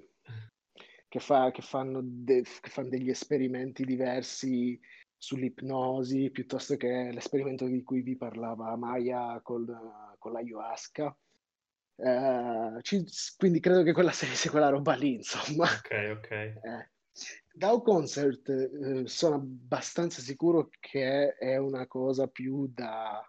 [1.07, 4.79] che, fa, che, fanno de- che fanno degli esperimenti diversi
[5.15, 11.17] sull'ipnosi, piuttosto che l'esperimento di cui vi parlava Maya col- con l'ayahuasca.
[11.95, 13.05] Eh, ci-
[13.37, 15.65] quindi credo che quella serie sia quella roba lì, insomma.
[15.65, 16.31] Ok, ok.
[16.31, 16.91] Eh,
[17.51, 23.27] Dow Concert eh, sono abbastanza sicuro che è una cosa più da,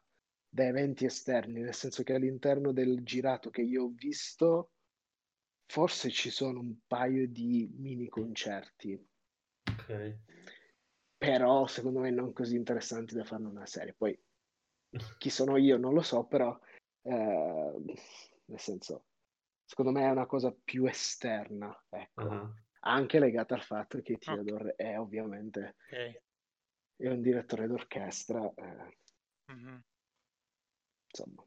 [0.59, 4.73] da eventi esterni, nel senso che all'interno del girato che io ho visto,
[5.67, 9.01] forse ci sono un paio di mini concerti,
[9.71, 10.19] Ok.
[11.17, 13.95] però secondo me non così interessanti da farne una serie.
[13.95, 14.21] Poi
[15.19, 16.59] chi sono io non lo so, però
[17.03, 17.73] eh,
[18.47, 19.05] nel senso,
[19.65, 22.21] secondo me è una cosa più esterna, ecco.
[22.23, 26.21] Ah, anche legata al fatto che Theodore è ovviamente Ok.
[26.97, 28.97] è un direttore d'orchestra, eh,
[29.49, 29.83] Mhm.
[31.19, 31.45] Insomma.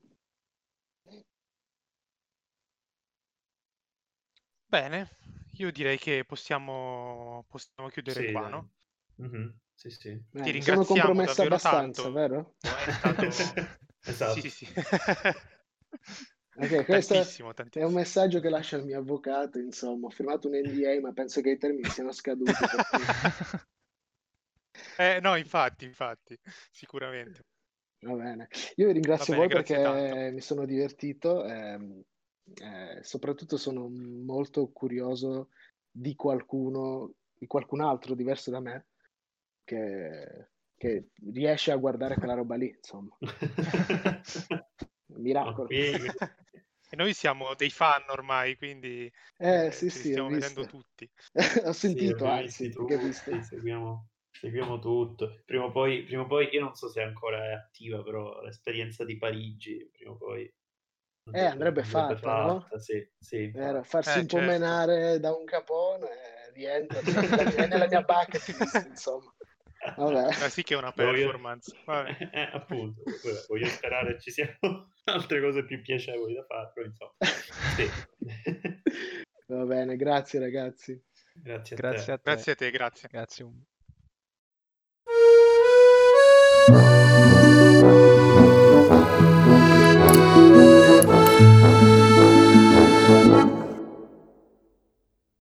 [4.66, 5.18] Bene,
[5.58, 8.50] io direi che possiamo, possiamo chiudere Sì, qua, dai.
[8.50, 8.72] no?
[9.16, 10.10] Mhm, Sì, sì.
[10.10, 12.12] Eh, Ti mi sono ringraziamo compromesso abbastanza, tanto.
[12.12, 12.56] vero?
[12.84, 13.28] È stato...
[14.04, 14.42] Esatto.
[14.42, 14.68] Sì, sì.
[16.56, 17.94] Ok, questo tantissimo, È un tantissimo.
[17.94, 21.58] messaggio che lascia il mio avvocato, insomma, ho firmato un NDA, ma penso che i
[21.58, 22.68] termini siano scaduti.
[22.68, 23.10] per cui-
[24.98, 26.38] Eh, no, infatti, infatti,
[26.72, 27.44] sicuramente.
[28.04, 28.48] Va bene.
[28.76, 30.32] Io vi ringrazio bene, voi perché tanto.
[30.34, 32.02] mi sono divertito, ehm,
[32.62, 35.50] eh, soprattutto sono molto curioso
[35.90, 38.86] di qualcuno, di qualcun altro diverso da me
[39.64, 43.16] che, che riesce a guardare quella roba lì, insomma.
[45.18, 45.68] Miracolo.
[45.68, 46.14] figo.
[46.94, 50.76] E noi siamo dei fan ormai, quindi Eh, eh, sì, sì, stiamo vedendo visto.
[50.76, 51.10] tutti.
[51.64, 53.42] Ho sentito, Sì, anzi, visti che ho visto.
[53.44, 54.08] seguiamo,
[54.42, 55.42] seguiamo tutto.
[55.46, 59.06] Prima o poi, prima o poi, io non so se ancora è attiva, però l'esperienza
[59.06, 60.52] di Parigi, prima o poi
[61.34, 62.68] Eh, andrebbe fatta, no?
[62.80, 63.52] Sì, sì.
[63.54, 64.52] Era, farsi Eh, un po' certo.
[64.52, 69.32] menare da un capone eh, rientra è nella mia bucket list, insomma.
[69.98, 70.28] Vabbè.
[70.44, 71.76] Ah, sì che è una Voglio- performance.
[71.86, 72.30] Vabbè.
[72.34, 73.04] Eh, appunto,
[73.48, 74.58] voglio sperare ci siano
[75.06, 77.14] altre cose più piacevoli da fare, però insomma.
[77.76, 77.88] Sì.
[79.48, 81.00] Va bene, grazie ragazzi.
[81.44, 82.12] Grazie a Grazie te.
[82.14, 82.22] a te.
[82.32, 83.10] Grazie a te, grazie.
[83.12, 83.71] Grazie.